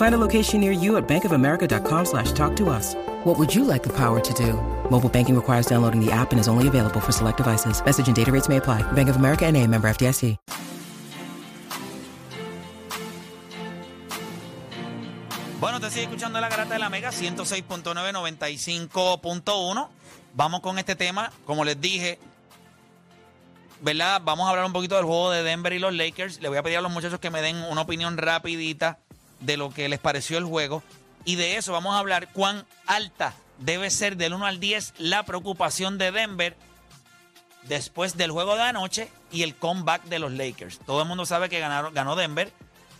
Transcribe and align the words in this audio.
Find 0.00 0.14
a 0.14 0.26
location 0.28 0.62
near 0.62 0.72
you 0.72 0.96
at 0.96 1.06
bankofamerica.com 1.06 2.06
slash 2.06 2.32
talk 2.32 2.56
to 2.56 2.70
us. 2.70 2.94
What 3.24 3.38
would 3.38 3.54
you 3.54 3.64
like 3.64 3.82
the 3.82 3.92
power 3.92 4.18
to 4.18 4.32
do? 4.32 4.54
Mobile 4.88 5.10
banking 5.10 5.36
requires 5.36 5.66
downloading 5.66 6.00
the 6.00 6.10
app 6.10 6.32
and 6.32 6.40
is 6.40 6.48
only 6.48 6.68
available 6.68 7.00
for 7.00 7.12
select 7.12 7.36
devices. 7.36 7.84
Message 7.84 8.06
and 8.08 8.16
data 8.16 8.32
rates 8.32 8.48
may 8.48 8.56
apply. 8.56 8.80
Bank 8.92 9.10
of 9.10 9.16
America 9.16 9.44
and 9.44 9.58
a 9.58 9.66
member 9.66 9.90
FDIC. 9.90 10.38
Bueno, 15.60 15.80
te 15.80 15.90
sigue 15.90 16.04
escuchando 16.04 16.40
la 16.40 16.48
garata 16.48 16.72
de 16.72 16.80
la 16.80 16.88
Mega 16.88 17.10
106.9, 17.10 17.92
95.1. 17.92 19.88
Vamos 20.32 20.60
con 20.60 20.78
este 20.78 20.96
tema. 20.96 21.30
Como 21.44 21.62
les 21.66 21.78
dije, 21.78 22.18
¿verdad? 23.82 24.22
Vamos 24.24 24.46
a 24.46 24.50
hablar 24.50 24.64
un 24.64 24.72
poquito 24.72 24.96
del 24.96 25.04
juego 25.04 25.30
de 25.30 25.42
Denver 25.42 25.74
y 25.74 25.78
los 25.78 25.92
Lakers. 25.92 26.40
Le 26.40 26.48
voy 26.48 26.56
a 26.56 26.62
pedir 26.62 26.78
a 26.78 26.80
los 26.80 26.90
muchachos 26.90 27.20
que 27.20 27.28
me 27.28 27.42
den 27.42 27.56
una 27.56 27.82
opinión 27.82 28.16
rapidita 28.16 28.98
de 29.40 29.56
lo 29.56 29.70
que 29.70 29.88
les 29.88 29.98
pareció 29.98 30.38
el 30.38 30.44
juego. 30.44 30.82
Y 31.24 31.36
de 31.36 31.56
eso 31.56 31.72
vamos 31.72 31.94
a 31.94 31.98
hablar 31.98 32.32
cuán 32.32 32.66
alta 32.86 33.34
debe 33.58 33.90
ser 33.90 34.16
del 34.16 34.32
1 34.34 34.46
al 34.46 34.60
10 34.60 34.94
la 34.98 35.24
preocupación 35.24 35.98
de 35.98 36.12
Denver 36.12 36.56
después 37.64 38.16
del 38.16 38.30
juego 38.30 38.56
de 38.56 38.62
anoche 38.62 39.08
y 39.30 39.42
el 39.42 39.54
comeback 39.54 40.04
de 40.04 40.18
los 40.18 40.32
Lakers. 40.32 40.78
Todo 40.80 41.02
el 41.02 41.08
mundo 41.08 41.26
sabe 41.26 41.48
que 41.48 41.60
ganaron, 41.60 41.92
ganó 41.92 42.16
Denver, 42.16 42.50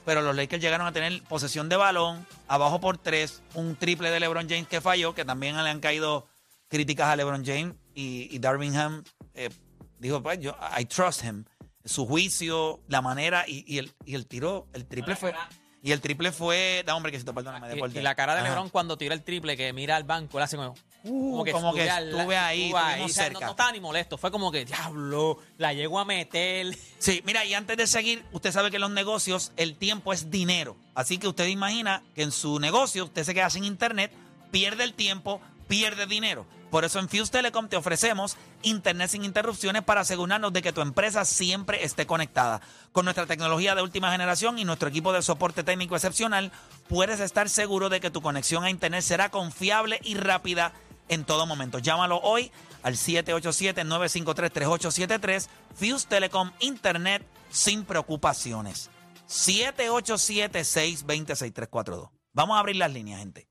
pero 0.05 0.20
los 0.22 0.36
Lakers 0.36 0.62
llegaron 0.62 0.86
a 0.86 0.92
tener 0.92 1.22
posesión 1.24 1.69
de 1.69 1.77
balón, 1.77 2.27
abajo 2.47 2.80
por 2.80 2.98
tres, 2.98 3.42
un 3.54 3.77
triple 3.77 4.10
de 4.10 4.20
LeBron 4.20 4.48
James 4.48 4.69
que 4.69 4.80
falló, 4.80 5.14
que 5.14 5.25
también 5.25 5.62
le 5.62 5.70
han 5.70 5.80
caído 5.80 6.27
críticas 6.69 7.08
a 7.08 7.16
LeBron 7.16 7.44
James 7.44 7.75
y, 7.94 8.28
y 8.34 8.38
Darvingham 8.38 9.02
eh, 9.34 9.50
dijo, 9.98 10.22
pues 10.22 10.41
yo, 10.41 10.56
I 10.78 10.84
trust 10.84 11.25
him. 11.25 11.44
Su 11.84 12.06
juicio, 12.06 12.80
la 12.88 13.00
manera 13.00 13.44
y, 13.48 13.64
y 13.66 13.78
el, 13.78 13.92
y 14.04 14.14
el 14.14 14.27
tiro, 14.27 14.69
el 14.75 14.86
triple 14.86 15.16
fue... 15.16 15.34
Y 15.82 15.92
el 15.92 16.00
triple 16.02 16.30
fue. 16.30 16.82
Da, 16.84 16.94
hombre, 16.94 17.10
que 17.10 17.18
si 17.18 17.24
te 17.24 17.32
perdóname, 17.32 17.66
Y, 17.68 17.70
deporte. 17.74 17.98
y 17.98 18.02
la 18.02 18.14
cara 18.14 18.34
de 18.34 18.40
Ajá. 18.40 18.50
LeBron 18.50 18.68
cuando 18.68 18.98
tira 18.98 19.14
el 19.14 19.22
triple, 19.22 19.56
que 19.56 19.72
mira 19.72 19.96
al 19.96 20.04
banco, 20.04 20.38
le 20.38 20.44
hace 20.44 20.56
como. 20.56 20.74
Uh, 21.02 21.42
como 21.50 21.72
que 21.72 21.88
al- 21.88 22.10
estuve 22.14 22.36
ahí, 22.36 22.66
estuvimos 22.70 23.10
O 23.10 23.14
sea, 23.14 23.24
cerca. 23.24 23.40
No, 23.40 23.46
no 23.46 23.50
estaba 23.52 23.72
ni 23.72 23.80
molesto, 23.80 24.18
fue 24.18 24.30
como 24.30 24.52
que, 24.52 24.66
diablo, 24.66 25.38
la 25.56 25.72
llego 25.72 25.98
a 25.98 26.04
meter. 26.04 26.76
Sí, 26.98 27.22
mira, 27.24 27.42
y 27.46 27.54
antes 27.54 27.78
de 27.78 27.86
seguir, 27.86 28.22
usted 28.32 28.52
sabe 28.52 28.70
que 28.70 28.76
en 28.76 28.82
los 28.82 28.90
negocios 28.90 29.52
el 29.56 29.76
tiempo 29.76 30.12
es 30.12 30.30
dinero. 30.30 30.76
Así 30.94 31.16
que 31.16 31.26
usted 31.28 31.46
imagina 31.46 32.02
que 32.14 32.22
en 32.22 32.32
su 32.32 32.60
negocio 32.60 33.04
usted 33.04 33.24
se 33.24 33.32
queda 33.32 33.48
sin 33.48 33.64
internet, 33.64 34.12
pierde 34.50 34.84
el 34.84 34.92
tiempo, 34.92 35.40
pierde 35.69 36.04
dinero. 36.06 36.44
Por 36.70 36.84
eso 36.84 37.00
en 37.00 37.08
Fuse 37.08 37.32
Telecom 37.32 37.69
te 37.69 37.76
ofrecemos 37.76 38.36
internet 38.62 39.10
sin 39.10 39.25
interrupciones 39.25 39.82
para 39.82 40.03
asegurarnos 40.03 40.53
de 40.53 40.62
que 40.62 40.72
tu 40.72 40.81
empresa 40.81 41.25
siempre 41.25 41.84
esté 41.84 42.06
conectada. 42.06 42.60
Con 42.92 43.04
nuestra 43.04 43.26
tecnología 43.26 43.75
de 43.75 43.82
última 43.82 44.12
generación 44.12 44.56
y 44.58 44.64
nuestro 44.64 44.88
equipo 44.88 45.12
de 45.12 45.22
soporte 45.22 45.64
técnico 45.64 45.97
excepcional, 45.97 46.53
puedes 46.88 47.19
estar 47.20 47.48
seguro 47.48 47.88
de 47.88 48.00
que 48.00 48.10
tu 48.10 48.20
conexión 48.22 48.62
a 48.64 48.70
internet 48.70 49.03
será 49.03 49.31
confiable 49.31 49.98
y 50.04 50.14
rápida 50.14 50.72
en 51.08 51.25
todo 51.25 51.44
momento. 51.44 51.81
Llámalo 51.81 52.20
hoy 52.22 52.53
al 52.82 52.94
787-953-3873. 52.94 55.48
Fuse 55.75 56.06
Telecom 56.06 56.52
Internet 56.60 57.26
sin 57.50 57.84
preocupaciones. 57.84 58.91
787-620-6342. 59.28 62.10
Vamos 62.32 62.56
a 62.56 62.60
abrir 62.60 62.76
las 62.76 62.92
líneas, 62.92 63.19
gente. 63.19 63.50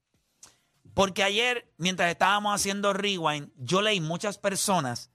Porque 0.94 1.24
ayer, 1.24 1.72
mientras 1.78 2.12
estábamos 2.12 2.54
haciendo 2.54 2.94
rewind, 2.94 3.52
yo 3.58 3.82
leí 3.82 4.02
muchas 4.02 4.38
personas 4.38 5.12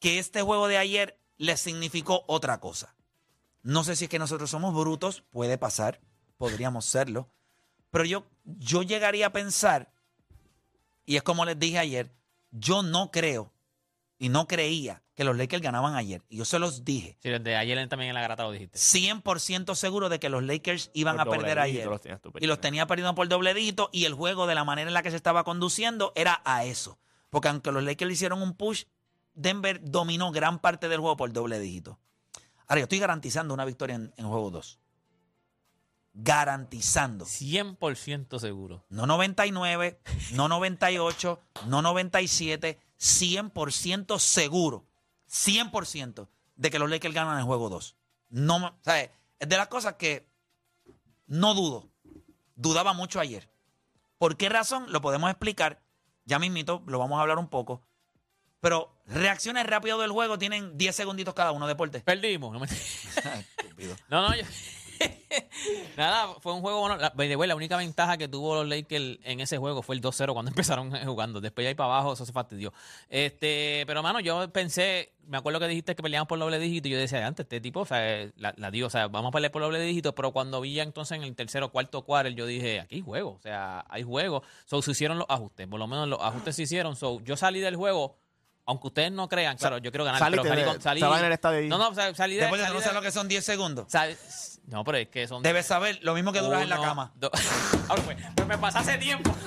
que 0.00 0.18
este 0.18 0.42
juego 0.42 0.68
de 0.68 0.78
ayer 0.78 1.20
les 1.38 1.60
significó 1.60 2.24
otra 2.26 2.60
cosa. 2.60 2.94
No 3.62 3.84
sé 3.84 3.96
si 3.96 4.04
es 4.04 4.10
que 4.10 4.18
nosotros 4.18 4.50
somos 4.50 4.74
brutos, 4.74 5.22
puede 5.30 5.56
pasar, 5.56 6.00
podríamos 6.36 6.84
serlo, 6.84 7.30
pero 7.90 8.04
yo, 8.04 8.26
yo 8.44 8.82
llegaría 8.82 9.28
a 9.28 9.32
pensar, 9.32 9.94
y 11.06 11.16
es 11.16 11.22
como 11.22 11.46
les 11.46 11.58
dije 11.58 11.78
ayer, 11.78 12.14
yo 12.50 12.82
no 12.82 13.10
creo 13.10 13.53
y 14.24 14.30
no 14.30 14.48
creía 14.48 15.02
que 15.14 15.22
los 15.22 15.36
Lakers 15.36 15.62
ganaban 15.62 15.96
ayer. 15.96 16.22
Y 16.30 16.38
yo 16.38 16.46
se 16.46 16.58
los 16.58 16.82
dije, 16.82 17.18
Sí, 17.22 17.28
desde 17.28 17.56
ayer 17.56 17.86
también 17.90 18.08
en 18.08 18.14
la 18.14 18.22
garata 18.22 18.44
lo 18.44 18.52
dijiste. 18.52 18.78
100% 18.78 19.74
seguro 19.74 20.08
de 20.08 20.18
que 20.18 20.30
los 20.30 20.42
Lakers 20.42 20.90
iban 20.94 21.18
Por 21.18 21.28
a 21.28 21.30
perder 21.30 21.58
ayer. 21.58 21.86
los 21.86 22.00
tenías 22.00 22.22
tú 22.22 22.32
y 22.40 22.46
los 22.46 22.58
tenía 22.58 22.86
perdiendo 22.86 23.14
por 23.14 23.28
doble 23.28 23.52
dígito 23.52 23.90
y 23.92 24.06
el 24.06 24.14
juego 24.14 24.46
de 24.46 24.54
la 24.54 24.64
manera 24.64 24.88
en 24.88 24.94
la 24.94 25.02
que 25.02 25.10
se 25.10 25.16
estaba 25.16 25.44
conduciendo 25.44 26.12
era 26.14 26.40
a 26.46 26.64
eso. 26.64 26.98
Porque 27.28 27.48
aunque 27.48 27.70
los 27.70 27.84
Lakers 27.84 28.08
le 28.08 28.14
hicieron 28.14 28.40
un 28.40 28.54
push, 28.54 28.84
Denver 29.34 29.78
dominó 29.82 30.32
gran 30.32 30.58
parte 30.58 30.88
del 30.88 31.00
juego 31.00 31.18
por 31.18 31.30
doble 31.30 31.58
dígito. 31.58 31.98
Ahora, 32.66 32.80
yo 32.80 32.84
estoy 32.84 32.98
garantizando 32.98 33.52
una 33.52 33.66
victoria 33.66 33.96
en, 33.96 34.14
en 34.16 34.26
juego 34.26 34.50
2. 34.50 34.78
Garantizando. 36.14 37.26
100% 37.26 38.38
seguro. 38.38 38.86
No 38.88 39.06
99, 39.06 40.00
no 40.32 40.48
98, 40.48 41.40
no 41.66 41.82
97, 41.82 42.78
100% 43.04 44.18
seguro. 44.18 44.86
100% 45.30 46.28
de 46.56 46.70
que 46.70 46.78
los 46.78 46.88
Lakers 46.88 47.14
ganan 47.14 47.38
el 47.38 47.44
juego 47.44 47.68
2. 47.68 47.96
No, 48.30 48.78
sea, 48.82 49.02
es 49.02 49.48
de 49.48 49.56
las 49.56 49.68
cosas 49.68 49.94
que 49.94 50.26
no 51.26 51.54
dudo. 51.54 51.90
Dudaba 52.56 52.92
mucho 52.92 53.20
ayer. 53.20 53.48
¿Por 54.18 54.36
qué 54.36 54.48
razón? 54.48 54.90
Lo 54.90 55.00
podemos 55.00 55.28
explicar. 55.30 55.82
Ya 56.24 56.38
mismito, 56.38 56.82
lo 56.86 56.98
vamos 56.98 57.18
a 57.18 57.22
hablar 57.22 57.38
un 57.38 57.48
poco. 57.48 57.82
Pero 58.60 58.96
reacciones 59.06 59.66
rápidas 59.66 59.98
del 59.98 60.12
juego 60.12 60.38
tienen 60.38 60.78
10 60.78 60.96
segunditos 60.96 61.34
cada 61.34 61.52
uno, 61.52 61.66
deporte. 61.66 62.00
Perdimos. 62.00 62.58
No, 62.58 62.60
no, 64.28 64.34
yo- 64.34 64.44
Nada, 65.96 66.34
fue 66.40 66.52
un 66.52 66.60
juego 66.60 66.80
bueno. 66.80 66.96
La, 66.96 67.12
la 67.46 67.54
única 67.56 67.76
ventaja 67.76 68.16
que 68.16 68.28
tuvo 68.28 68.54
los 68.56 68.68
Lakers 68.68 69.18
en 69.24 69.40
ese 69.40 69.58
juego 69.58 69.82
fue 69.82 69.94
el 69.96 70.02
2-0 70.02 70.32
cuando 70.32 70.50
empezaron 70.50 70.90
jugando. 71.04 71.40
Después 71.40 71.64
de 71.64 71.68
ahí 71.68 71.74
para 71.74 71.92
abajo, 71.94 72.12
eso 72.14 72.24
se 72.26 72.32
fastidió. 72.32 72.72
Este, 73.08 73.84
pero, 73.86 74.02
mano, 74.02 74.20
yo 74.20 74.48
pensé, 74.50 75.12
me 75.26 75.36
acuerdo 75.36 75.60
que 75.60 75.68
dijiste 75.68 75.94
que 75.94 76.02
peleamos 76.02 76.28
por 76.28 76.38
doble 76.38 76.58
dígito 76.58 76.88
y 76.88 76.92
yo 76.92 76.98
decía, 76.98 77.26
antes, 77.26 77.44
este 77.44 77.60
tipo, 77.60 77.80
o 77.80 77.86
sea, 77.86 78.28
la, 78.36 78.54
la 78.56 78.70
dio, 78.70 78.86
o 78.86 78.90
sea, 78.90 79.08
vamos 79.08 79.30
a 79.30 79.32
pelear 79.32 79.52
por 79.52 79.62
doble 79.62 79.80
dígito, 79.80 80.14
pero 80.14 80.32
cuando 80.32 80.60
vi 80.60 80.74
ya 80.74 80.82
entonces 80.82 81.16
en 81.16 81.24
el 81.24 81.34
tercero, 81.34 81.70
cuarto, 81.70 82.02
cuarto, 82.02 82.30
yo 82.30 82.46
dije, 82.46 82.80
aquí 82.80 82.96
hay 82.96 83.00
juego, 83.02 83.30
o 83.32 83.40
sea, 83.40 83.84
hay 83.88 84.02
juego. 84.02 84.42
So, 84.66 84.82
se 84.82 84.90
hicieron 84.92 85.18
los 85.18 85.26
ajustes, 85.28 85.66
por 85.66 85.78
lo 85.78 85.86
menos 85.86 86.08
los 86.08 86.20
ajustes 86.20 86.56
se 86.56 86.62
hicieron. 86.62 86.96
So, 86.96 87.20
yo 87.24 87.36
salí 87.36 87.60
del 87.60 87.76
juego, 87.76 88.16
aunque 88.66 88.86
ustedes 88.88 89.12
no 89.12 89.28
crean, 89.28 89.56
claro, 89.56 89.78
yo 89.78 89.90
quiero 89.90 90.04
ganar, 90.04 90.18
saliste 90.18 90.42
pero 90.42 90.54
salí 90.54 90.62
de- 90.62 90.68
con- 90.68 90.80
salí- 90.82 90.98
estaba 91.00 91.18
en 91.20 91.24
el 91.26 91.32
estadio. 91.32 91.68
No, 91.68 91.78
no, 91.78 91.88
o 91.90 91.94
sea, 91.94 92.14
salí 92.14 92.34
de... 92.36 92.42
Deporte, 92.42 92.62
salí 92.64 92.74
¿no 92.74 92.80
de- 92.80 92.84
sabes 92.84 92.96
lo 92.96 93.02
que 93.02 93.10
son 93.12 93.28
10 93.28 93.44
segundos? 93.44 93.86
¿sabes? 93.88 94.53
No, 94.66 94.82
pero 94.82 94.96
es 94.98 95.08
que 95.08 95.28
son... 95.28 95.42
Debes 95.42 95.66
saber 95.66 95.98
lo 96.02 96.14
mismo 96.14 96.32
que 96.32 96.40
duras 96.40 96.62
en 96.62 96.70
la 96.70 96.78
Uno, 96.80 96.88
cama. 96.88 97.12
dos- 97.16 97.30
Ah, 97.88 97.94
pues, 98.02 98.16
pues 98.34 98.48
me 98.48 98.56
pasé 98.56 98.78
hace 98.78 98.96
tiempo. 98.98 99.30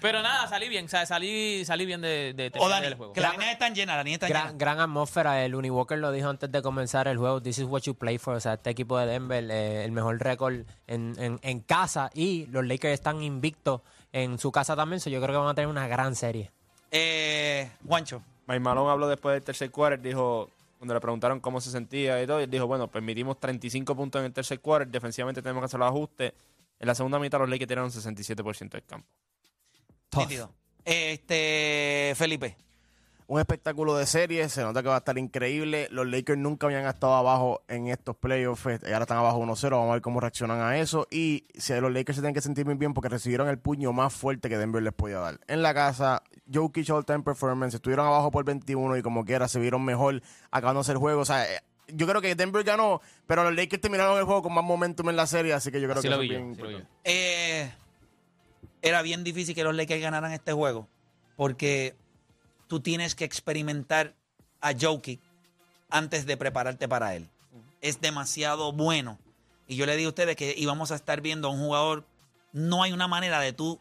Pero 0.00 0.22
nada, 0.22 0.46
salí 0.48 0.68
bien, 0.68 0.84
o 0.84 0.88
sea, 0.88 1.06
salí, 1.06 1.64
salí 1.64 1.86
bien 1.86 2.00
de, 2.00 2.34
de 2.36 2.46
O 2.48 2.50
terminar 2.50 2.70
Dani, 2.70 2.86
el 2.88 2.94
juego. 2.94 3.12
que 3.14 3.20
las 3.20 3.32
líneas 3.32 3.52
están 3.52 3.74
llenas, 3.74 3.96
las 3.96 4.04
líneas 4.04 4.16
están 4.22 4.28
Gran, 4.30 4.42
llenas. 4.44 4.58
gran 4.58 4.80
atmósfera. 4.80 5.44
El 5.44 5.54
Uni 5.54 5.70
Walker 5.70 5.98
lo 5.98 6.12
dijo 6.12 6.28
antes 6.28 6.52
de 6.52 6.62
comenzar 6.62 7.08
el 7.08 7.16
juego. 7.18 7.40
This 7.40 7.58
is 7.58 7.64
what 7.64 7.80
you 7.82 7.94
play 7.94 8.18
for. 8.18 8.34
O 8.36 8.40
sea, 8.40 8.54
este 8.54 8.70
equipo 8.70 8.98
de 8.98 9.06
Denver, 9.06 9.42
eh, 9.50 9.84
el 9.84 9.92
mejor 9.92 10.18
récord 10.20 10.66
en, 10.86 11.14
en, 11.18 11.38
en 11.42 11.60
casa. 11.60 12.10
Y 12.14 12.46
los 12.46 12.64
Lakers 12.66 12.92
están 12.94 13.22
invictos 13.22 13.80
en 14.12 14.38
su 14.38 14.52
casa 14.52 14.76
también. 14.76 15.00
So 15.00 15.08
yo 15.10 15.20
creo 15.20 15.32
que 15.32 15.38
van 15.38 15.48
a 15.48 15.54
tener 15.54 15.68
una 15.68 15.88
gran 15.88 16.14
serie. 16.14 16.52
Eh, 16.90 17.70
Juancho. 17.86 18.22
Mike 18.46 18.60
Malone 18.60 18.90
habló 18.90 19.08
después 19.08 19.32
del 19.34 19.42
tercer 19.42 19.70
quarter, 19.70 20.00
dijo, 20.02 20.50
cuando 20.84 20.92
le 20.92 21.00
preguntaron 21.00 21.40
cómo 21.40 21.62
se 21.62 21.70
sentía 21.70 22.22
y 22.22 22.26
todo, 22.26 22.40
y 22.40 22.44
él 22.44 22.50
dijo, 22.50 22.66
bueno, 22.66 22.90
permitimos 22.90 23.40
35 23.40 23.96
puntos 23.96 24.20
en 24.20 24.26
el 24.26 24.34
tercer 24.34 24.60
quarter, 24.60 24.86
defensivamente 24.86 25.40
tenemos 25.40 25.62
que 25.62 25.64
hacer 25.64 25.80
los 25.80 25.88
ajustes. 25.88 26.34
En 26.78 26.86
la 26.86 26.94
segunda 26.94 27.18
mitad 27.18 27.38
los 27.38 27.48
Lakers 27.48 27.68
tiraron 27.68 27.90
67% 27.90 28.68
del 28.68 28.84
campo. 28.84 29.08
Este, 30.84 32.12
Felipe. 32.16 32.58
Un 33.26 33.40
espectáculo 33.40 33.96
de 33.96 34.04
serie, 34.06 34.48
se 34.48 34.62
nota 34.62 34.82
que 34.82 34.88
va 34.88 34.96
a 34.96 34.98
estar 34.98 35.16
increíble. 35.16 35.88
Los 35.90 36.06
Lakers 36.06 36.38
nunca 36.38 36.66
habían 36.66 36.86
estado 36.86 37.14
abajo 37.14 37.62
en 37.68 37.88
estos 37.88 38.16
playoffs, 38.16 38.66
eh, 38.66 38.78
ahora 38.86 39.02
están 39.02 39.18
abajo 39.18 39.38
1-0, 39.40 39.70
vamos 39.70 39.90
a 39.90 39.92
ver 39.94 40.02
cómo 40.02 40.20
reaccionan 40.20 40.60
a 40.60 40.78
eso. 40.78 41.06
Y 41.10 41.44
si 41.54 41.72
los 41.80 41.90
Lakers 41.92 42.16
se 42.16 42.22
tienen 42.22 42.34
que 42.34 42.42
sentir 42.42 42.66
muy 42.66 42.74
bien 42.74 42.92
porque 42.92 43.08
recibieron 43.08 43.48
el 43.48 43.58
puño 43.58 43.92
más 43.92 44.12
fuerte 44.12 44.48
que 44.48 44.58
Denver 44.58 44.82
les 44.82 44.92
podía 44.92 45.18
dar. 45.20 45.40
En 45.46 45.62
la 45.62 45.72
casa, 45.72 46.22
Jokic 46.52 46.90
All 46.90 47.04
Time 47.06 47.22
Performance, 47.22 47.74
estuvieron 47.76 48.06
abajo 48.06 48.30
por 48.30 48.44
21 48.44 48.98
y 48.98 49.02
como 49.02 49.24
quiera 49.24 49.48
se 49.48 49.58
vieron 49.58 49.84
mejor 49.84 50.20
acabándose 50.50 50.92
el 50.92 50.98
juego. 50.98 51.22
O 51.22 51.24
sea, 51.24 51.44
eh, 51.50 51.60
yo 51.88 52.06
creo 52.06 52.20
que 52.20 52.34
Denver 52.34 52.62
ganó, 52.62 53.00
pero 53.26 53.44
los 53.44 53.54
Lakers 53.54 53.80
terminaron 53.80 54.18
el 54.18 54.24
juego 54.24 54.42
con 54.42 54.52
más 54.52 54.64
momentum 54.64 55.08
en 55.08 55.16
la 55.16 55.26
serie, 55.26 55.54
así 55.54 55.70
que 55.70 55.80
yo 55.80 55.86
creo 55.88 55.98
Así 56.00 56.08
que 56.08 56.14
lo 56.14 56.16
eso 56.16 56.22
vi 56.22 56.28
es 56.28 56.32
yo, 56.32 56.38
bien 56.40 56.52
así 56.52 56.60
lo 56.62 56.68
vi 56.68 56.72
yo. 56.74 56.78
importante. 56.80 57.00
Eh, 57.04 57.72
era 58.82 59.00
bien 59.00 59.24
difícil 59.24 59.54
que 59.54 59.64
los 59.64 59.74
Lakers 59.74 60.02
ganaran 60.02 60.32
este 60.32 60.52
juego 60.52 60.88
porque 61.36 61.94
tú 62.66 62.80
tienes 62.80 63.14
que 63.14 63.24
experimentar 63.24 64.14
a 64.60 64.72
Jokic 64.78 65.20
antes 65.90 66.26
de 66.26 66.36
prepararte 66.36 66.88
para 66.88 67.14
él. 67.14 67.28
Es 67.80 68.00
demasiado 68.00 68.72
bueno. 68.72 69.18
Y 69.68 69.76
yo 69.76 69.86
le 69.86 69.94
dije 69.96 70.06
a 70.06 70.10
ustedes 70.10 70.36
que 70.36 70.54
íbamos 70.56 70.90
a 70.90 70.94
estar 70.94 71.20
viendo 71.20 71.48
a 71.48 71.50
un 71.50 71.58
jugador. 71.58 72.04
No 72.52 72.82
hay 72.82 72.92
una 72.92 73.08
manera 73.08 73.40
de 73.40 73.52
tú 73.52 73.80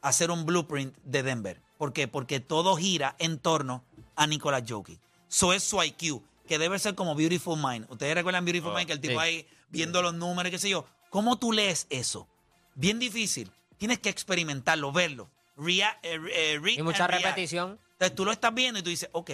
hacer 0.00 0.30
un 0.30 0.44
blueprint 0.44 0.94
de 1.04 1.22
Denver. 1.22 1.60
¿Por 1.78 1.92
qué? 1.92 2.08
Porque 2.08 2.40
todo 2.40 2.76
gira 2.76 3.16
en 3.18 3.38
torno 3.38 3.84
a 4.16 4.26
Nicolás 4.26 4.62
Jokic. 4.68 5.00
Eso 5.30 5.52
es 5.52 5.62
su 5.64 5.82
IQ, 5.82 6.22
que 6.46 6.58
debe 6.58 6.78
ser 6.78 6.94
como 6.94 7.14
Beautiful 7.14 7.58
Mind. 7.58 7.86
Ustedes 7.90 8.14
recuerdan 8.14 8.44
Beautiful 8.44 8.74
Mind, 8.74 8.86
que 8.86 8.92
el 8.92 9.00
tipo 9.00 9.14
sí. 9.14 9.18
ahí 9.18 9.46
viendo 9.70 10.02
los 10.02 10.14
números, 10.14 10.50
qué 10.50 10.58
sé 10.58 10.68
yo. 10.68 10.84
¿Cómo 11.10 11.38
tú 11.38 11.52
lees 11.52 11.86
eso? 11.90 12.28
Bien 12.74 12.98
difícil. 12.98 13.50
Tienes 13.78 13.98
que 13.98 14.10
experimentarlo, 14.10 14.92
verlo. 14.92 15.30
Rea- 15.56 15.98
eh, 16.02 16.18
eh, 16.32 16.60
Y 16.76 16.82
mucha 16.82 17.06
repetición. 17.06 17.78
Entonces 18.02 18.16
tú 18.16 18.24
lo 18.24 18.32
estás 18.32 18.52
viendo 18.52 18.80
y 18.80 18.82
tú 18.82 18.90
dices, 18.90 19.08
ok, 19.12 19.30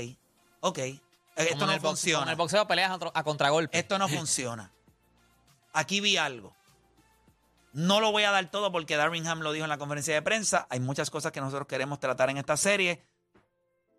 ok, 0.60 0.78
eh, 0.78 1.00
esto 1.36 1.66
no 1.66 1.80
funciona. 1.80 2.24
En 2.24 2.28
el 2.28 2.36
boxeo 2.36 2.68
peleas 2.68 2.98
a, 3.14 3.24
contragolpe. 3.24 3.78
Esto 3.78 3.98
no 3.98 4.08
funciona. 4.08 4.70
Aquí 5.72 6.02
vi 6.02 6.18
algo. 6.18 6.54
No 7.72 8.00
lo 8.00 8.12
voy 8.12 8.24
a 8.24 8.30
dar 8.30 8.50
todo 8.50 8.70
porque 8.70 8.96
Darwinham 8.96 9.40
lo 9.40 9.52
dijo 9.52 9.64
en 9.64 9.70
la 9.70 9.78
conferencia 9.78 10.12
de 10.12 10.20
prensa. 10.20 10.66
Hay 10.68 10.80
muchas 10.80 11.08
cosas 11.08 11.32
que 11.32 11.40
nosotros 11.40 11.66
queremos 11.66 11.98
tratar 11.98 12.28
en 12.28 12.36
esta 12.36 12.58
serie. 12.58 13.02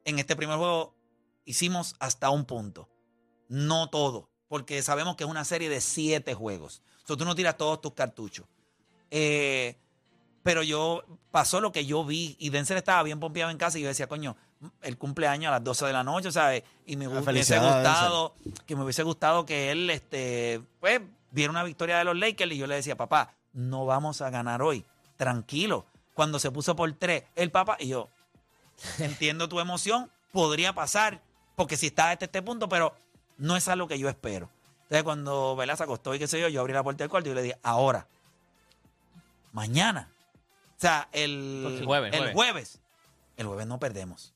En 0.05 0.19
este 0.19 0.35
primer 0.35 0.57
juego 0.57 0.93
hicimos 1.45 1.95
hasta 1.97 2.29
un 2.29 2.45
punto. 2.45 2.87
No 3.47 3.89
todo. 3.89 4.29
Porque 4.49 4.83
sabemos 4.83 5.15
que 5.15 5.23
es 5.23 5.29
una 5.31 5.45
serie 5.45 5.69
de 5.69 5.81
siete 5.81 6.35
juegos. 6.35 6.83
O 7.07 7.17
tú 7.17 7.25
no 7.25 7.33
tiras 7.33 7.57
todos 7.57 7.81
tus 7.81 7.95
cartuchos. 7.95 8.45
Eh, 9.09 9.79
pero 10.43 10.61
yo 10.61 11.03
pasó 11.31 11.59
lo 11.59 11.71
que 11.71 11.87
yo 11.87 12.05
vi 12.05 12.35
y 12.37 12.51
Denzel 12.51 12.77
estaba 12.77 13.01
bien 13.01 13.19
pompeado 13.19 13.49
en 13.49 13.57
casa 13.57 13.79
y 13.79 13.81
yo 13.81 13.87
decía, 13.87 14.05
coño, 14.07 14.37
el 14.81 14.97
cumpleaños 14.97 15.47
a 15.49 15.51
las 15.51 15.63
12 15.63 15.85
de 15.85 15.93
la 15.93 16.03
noche, 16.03 16.31
¿sabes? 16.31 16.63
Y 16.85 16.95
me 16.97 17.07
hu- 17.07 17.23
hubiese 17.31 17.57
gustado 17.59 18.35
que 18.65 18.75
me 18.75 18.83
hubiese 18.83 19.03
gustado 19.03 19.45
que 19.45 19.71
él 19.71 19.89
este 19.89 20.61
pues 20.79 21.01
viera 21.31 21.51
una 21.51 21.63
victoria 21.63 21.97
de 21.97 22.03
los 22.03 22.17
Lakers 22.17 22.51
y 22.51 22.57
yo 22.57 22.67
le 22.67 22.75
decía, 22.75 22.97
"Papá, 22.97 23.33
no 23.53 23.85
vamos 23.85 24.21
a 24.21 24.29
ganar 24.29 24.61
hoy. 24.61 24.85
Tranquilo." 25.17 25.85
Cuando 26.13 26.39
se 26.39 26.51
puso 26.51 26.75
por 26.75 26.91
tres, 26.93 27.23
el 27.35 27.51
papá 27.51 27.77
y 27.79 27.87
yo 27.89 28.09
entiendo 28.99 29.47
tu 29.47 29.59
emoción, 29.59 30.11
podría 30.33 30.73
pasar 30.73 31.21
porque 31.55 31.77
si 31.77 31.87
está 31.87 32.11
hasta 32.11 32.25
este 32.25 32.41
punto, 32.41 32.67
pero 32.67 32.93
no 33.37 33.55
es 33.55 33.67
algo 33.69 33.87
que 33.87 33.97
yo 33.99 34.09
espero. 34.09 34.49
Entonces, 34.83 35.03
cuando 35.03 35.55
Vela 35.55 35.75
se 35.77 35.83
acostó 35.83 36.15
y 36.15 36.19
qué 36.19 36.27
sé 36.27 36.41
yo, 36.41 36.47
yo 36.49 36.61
abrí 36.61 36.73
la 36.73 36.83
puerta 36.83 37.03
del 37.03 37.09
cuarto 37.11 37.29
y 37.29 37.31
yo 37.31 37.35
le 37.35 37.43
dije, 37.43 37.57
ahora, 37.63 38.07
mañana. 39.51 40.09
O 40.77 40.81
sea, 40.81 41.07
el 41.11 41.77
El 41.79 41.85
jueves, 41.85 42.13
el 42.13 42.19
jueves. 42.19 42.33
jueves. 42.35 42.79
El 43.37 43.47
jueves 43.47 43.67
no 43.67 43.79
perdemos. 43.79 44.33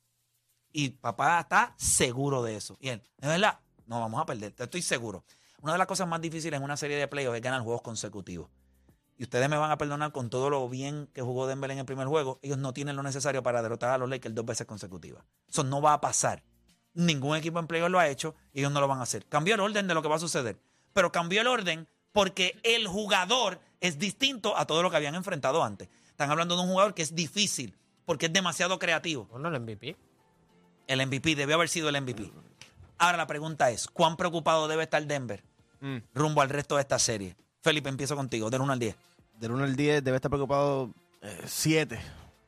Y 0.74 0.90
papá 0.90 1.40
está 1.40 1.74
seguro 1.78 2.44
de 2.44 2.58
eso. 2.58 2.75
Y 2.80 2.90
él, 2.90 3.02
¿de 3.20 3.28
verdad? 3.28 3.60
No 3.86 4.00
vamos 4.00 4.20
a 4.20 4.25
perder, 4.25 4.54
estoy 4.58 4.81
seguro. 4.81 5.24
Una 5.62 5.74
de 5.74 5.78
las 5.78 5.88
cosas 5.88 6.08
más 6.08 6.20
difíciles 6.20 6.58
en 6.58 6.64
una 6.64 6.75
serie 6.75 6.98
de 6.98 7.08
playoffs 7.08 7.38
es 7.38 7.42
ganar 7.42 7.62
juegos 7.62 7.81
consecutivos. 7.81 8.50
Y 9.18 9.24
ustedes 9.24 9.48
me 9.48 9.58
van 9.58 9.72
a 9.72 9.78
perdonar 9.78 10.12
con 10.12 10.30
todo 10.30 10.50
lo 10.50 10.68
bien 10.68 11.08
que 11.14 11.22
jugó 11.22 11.46
Denver 11.46 11.70
en 11.72 11.78
el 11.78 11.86
primer 11.86 12.08
juego. 12.08 12.40
Ellos 12.42 12.58
no 12.58 12.74
tienen 12.74 12.96
lo 12.96 13.04
necesario 13.04 13.44
para 13.44 13.62
derrotar 13.62 13.92
a 13.92 13.98
los 13.98 14.10
Lakers 14.10 14.34
dos 14.34 14.46
veces 14.46 14.66
consecutivas. 14.66 15.24
Eso 15.48 15.64
no 15.64 15.81
va 15.81 15.94
a 15.94 16.02
pasar. 16.02 16.44
Ningún 16.96 17.38
equipo 17.38 17.60
en 17.60 17.68
playoffs 17.68 17.92
lo 17.92 18.00
ha 18.00 18.10
hecho 18.10 18.36
y 18.52 18.60
ellos 18.60 18.72
no 18.72 18.81
lo 18.81 18.88
van 18.88 19.00
a 19.00 19.04
hacer. 19.04 19.25
Cambió 19.28 19.54
el 19.54 19.62
orden 19.62 19.88
de 19.88 19.94
lo 19.94 20.02
que 20.02 20.10
va 20.10 20.16
a 20.16 20.20
suceder. 20.20 20.60
Pero 20.94 21.12
cambió 21.12 21.42
el 21.42 21.48
orden 21.48 21.88
porque 22.12 22.60
el 22.64 22.88
jugador 22.88 23.60
es 23.80 24.00
distinto 24.00 24.58
a 24.58 24.66
todo 24.66 24.81
lo 24.81 24.90
que 24.90 24.98
habían 24.98 25.16
enfrentado 25.16 25.64
antes. 25.64 25.90
Están 26.10 26.31
hablando 26.31 26.56
de 26.56 26.64
un 26.64 26.70
jugador 26.70 26.94
que 26.94 27.04
es 27.04 27.16
difícil 27.16 27.78
porque 28.06 28.25
es 28.25 28.34
demasiado 28.34 28.80
creativo. 28.80 29.25
Bueno, 29.25 29.48
el 29.50 29.60
MVP. 29.62 29.96
El 30.88 31.06
MVP 31.06 31.36
debió 31.36 31.56
haber 31.56 31.70
sido 31.70 31.90
el 31.90 32.02
MVP. 32.02 32.32
Ahora 32.98 33.18
la 33.18 33.28
pregunta 33.28 33.70
es, 33.72 33.88
¿cuán 33.88 34.16
preocupado 34.18 34.68
debe 34.68 34.84
estar 34.84 35.06
Denver 35.06 35.44
Mm. 35.82 35.98
rumbo 36.14 36.42
al 36.42 36.50
resto 36.50 36.76
de 36.76 36.82
esta 36.82 36.98
serie? 37.00 37.36
Felipe, 37.62 37.90
empiezo 37.90 38.16
contigo, 38.16 38.50
del 38.50 38.62
1 38.62 38.74
al 38.74 38.80
10. 38.80 38.96
Del 39.40 39.52
1 39.52 39.64
al 39.64 39.76
10 39.76 40.04
debe 40.04 40.16
estar 40.18 40.30
preocupado. 40.30 40.92
7. 41.46 42.00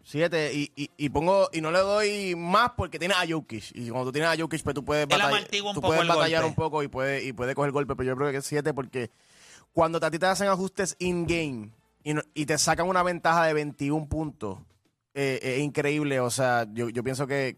7 0.03 0.51
y, 0.53 0.71
y, 0.75 0.91
y 0.97 1.09
pongo 1.09 1.49
y 1.51 1.61
no 1.61 1.71
le 1.71 1.79
doy 1.79 2.35
más 2.35 2.71
porque 2.77 2.99
tiene 2.99 3.15
a 3.15 3.25
Jokic 3.27 3.71
y 3.73 3.89
cuando 3.89 4.05
tú 4.05 4.11
tienes 4.11 4.29
a 4.29 4.37
Jokic 4.39 4.61
pues 4.61 4.75
tú 4.75 4.85
puedes, 4.85 5.07
batall- 5.07 5.63
un 5.65 5.73
tú 5.73 5.81
puedes 5.81 6.05
batallar 6.07 6.43
golpe. 6.43 6.47
un 6.49 6.55
poco 6.55 6.83
y 6.83 6.87
puede 6.87 7.23
y 7.23 7.33
puede 7.33 7.55
coger 7.55 7.71
golpe 7.71 7.95
pero 7.95 8.09
yo 8.09 8.15
creo 8.15 8.31
que 8.31 8.37
es 8.37 8.45
7 8.45 8.71
porque 8.75 9.09
cuando 9.73 9.97
a 10.05 10.11
ti 10.11 10.19
te 10.19 10.27
hacen 10.27 10.47
ajustes 10.47 10.95
in 10.99 11.25
game 11.25 11.71
y, 12.03 12.13
no- 12.13 12.21
y 12.35 12.45
te 12.45 12.55
sacan 12.59 12.87
una 12.87 13.01
ventaja 13.01 13.45
de 13.45 13.53
21 13.55 14.07
puntos 14.07 14.59
eh, 15.15 15.39
es 15.41 15.59
increíble 15.61 16.19
o 16.19 16.29
sea 16.29 16.67
yo, 16.71 16.89
yo 16.89 17.03
pienso 17.03 17.25
que 17.25 17.57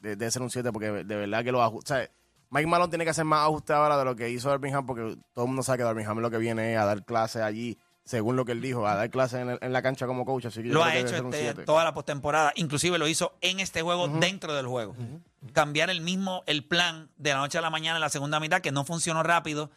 debe 0.00 0.30
ser 0.30 0.42
un 0.42 0.50
7 0.50 0.72
porque 0.72 0.90
de 0.90 1.16
verdad 1.16 1.44
que 1.44 1.52
los 1.52 1.62
ajustes 1.62 2.10
Mike 2.50 2.66
Malone 2.66 2.90
tiene 2.90 3.04
que 3.04 3.10
hacer 3.10 3.24
más 3.24 3.44
ajustes 3.46 3.74
ahora 3.74 3.98
de 3.98 4.04
lo 4.04 4.14
que 4.14 4.30
hizo 4.30 4.50
Birmingham 4.50 4.86
porque 4.86 5.16
todo 5.34 5.44
el 5.44 5.48
mundo 5.48 5.62
sabe 5.62 5.78
que 5.78 5.84
Birmingham 5.84 6.18
lo 6.18 6.30
que 6.30 6.38
viene 6.38 6.74
es 6.74 6.78
a 6.78 6.84
dar 6.84 7.04
clases 7.04 7.42
allí 7.42 7.78
según 8.06 8.36
lo 8.36 8.44
que 8.44 8.52
él 8.52 8.62
dijo, 8.62 8.86
a 8.86 8.94
dar 8.94 9.10
clases 9.10 9.44
en, 9.60 9.72
la 9.72 9.82
cancha 9.82 10.06
como 10.06 10.24
coach. 10.24 10.46
Así 10.46 10.62
que 10.62 10.68
yo 10.68 10.74
Lo 10.74 10.82
creo 10.82 10.92
ha 10.92 10.96
hecho 10.96 11.08
ser 11.08 11.24
este, 11.24 11.40
7. 11.40 11.64
toda 11.64 11.82
la 11.82 11.92
postemporada. 11.92 12.52
Inclusive 12.54 12.98
lo 12.98 13.08
hizo 13.08 13.36
en 13.40 13.58
este 13.58 13.82
juego, 13.82 14.06
dentro 14.06 14.54
del 14.54 14.68
juego. 14.68 14.94
Cambiar 15.52 15.90
el 15.90 16.00
mismo, 16.00 16.44
el 16.46 16.64
plan 16.64 17.10
de 17.16 17.30
la 17.30 17.38
noche 17.38 17.58
a 17.58 17.60
la 17.60 17.70
mañana 17.70 17.96
en 17.96 18.00
la 18.00 18.08
segunda 18.08 18.38
mitad, 18.38 18.60
que 18.60 18.70
no 18.70 18.84
funcionó 18.84 19.24
rápido. 19.24 19.72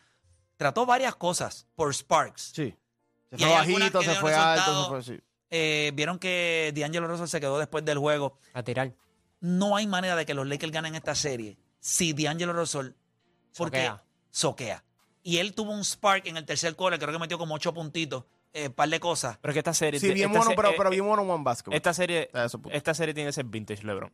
Trató 0.57 0.86
varias 0.86 1.16
cosas 1.16 1.66
por 1.75 1.92
Sparks. 1.94 2.51
Sí. 2.54 2.75
Se 3.31 3.38
fue 3.38 3.50
bajito, 3.50 4.01
se 4.04 4.16
fue 4.16 4.33
alto, 4.36 4.83
se 4.83 4.89
fue 4.89 5.00
así. 5.00 5.19
Eh, 5.50 5.92
Vieron 5.95 6.19
que 6.19 6.71
D'Angelo 6.75 7.07
Russell 7.07 7.27
se 7.27 7.39
quedó 7.39 7.57
después 7.57 7.83
del 7.83 7.98
juego. 7.98 8.38
A 8.54 8.62
tirar. 8.62 8.94
No 9.42 9.76
hay 9.76 9.88
manera 9.88 10.16
de 10.16 10.26
que 10.26 10.34
los 10.34 10.48
Lakers 10.48 10.72
ganen 10.72 10.96
esta 10.96 11.16
serie 11.16 11.58
si 11.80 12.14
D'Angelo 12.14 12.54
Russell 12.54 12.90
porque 13.58 13.78
Soquea. 13.86 14.04
soquea. 14.32 14.84
Y 15.24 15.38
él 15.38 15.54
tuvo 15.54 15.72
un 15.72 15.84
spark 15.84 16.26
en 16.28 16.38
el 16.38 16.46
tercer 16.46 16.76
quarter, 16.76 17.00
creo 17.00 17.12
que 17.14 17.19
metió 17.19 17.38
como 17.38 17.56
ocho 17.56 17.74
puntitos, 17.74 18.24
eh, 18.54 18.69
par 18.69 18.90
de 18.90 19.00
cosas. 19.00 19.38
Pero 19.42 19.52
es 19.52 19.54
que 19.56 19.60
esta 19.60 19.74
serie. 19.74 20.00
Sí, 20.00 20.08
bien 20.14 20.30
esta 20.30 20.40
bueno, 20.40 20.50
se- 20.52 20.56
pero, 20.56 20.69
eh, 20.69 20.74
pero 20.78 20.90
eh, 20.90 20.92
bien 20.92 21.06
bueno 21.08 21.22
one 21.24 21.44
basketball. 21.44 21.76
Esta 21.76 21.94
serie, 21.94 22.30
esta 22.72 22.94
serie 22.94 23.14
tiene 23.14 23.30
que 23.30 23.34
ser 23.34 23.46
vintage 23.46 23.84
LeBron. 23.84 24.12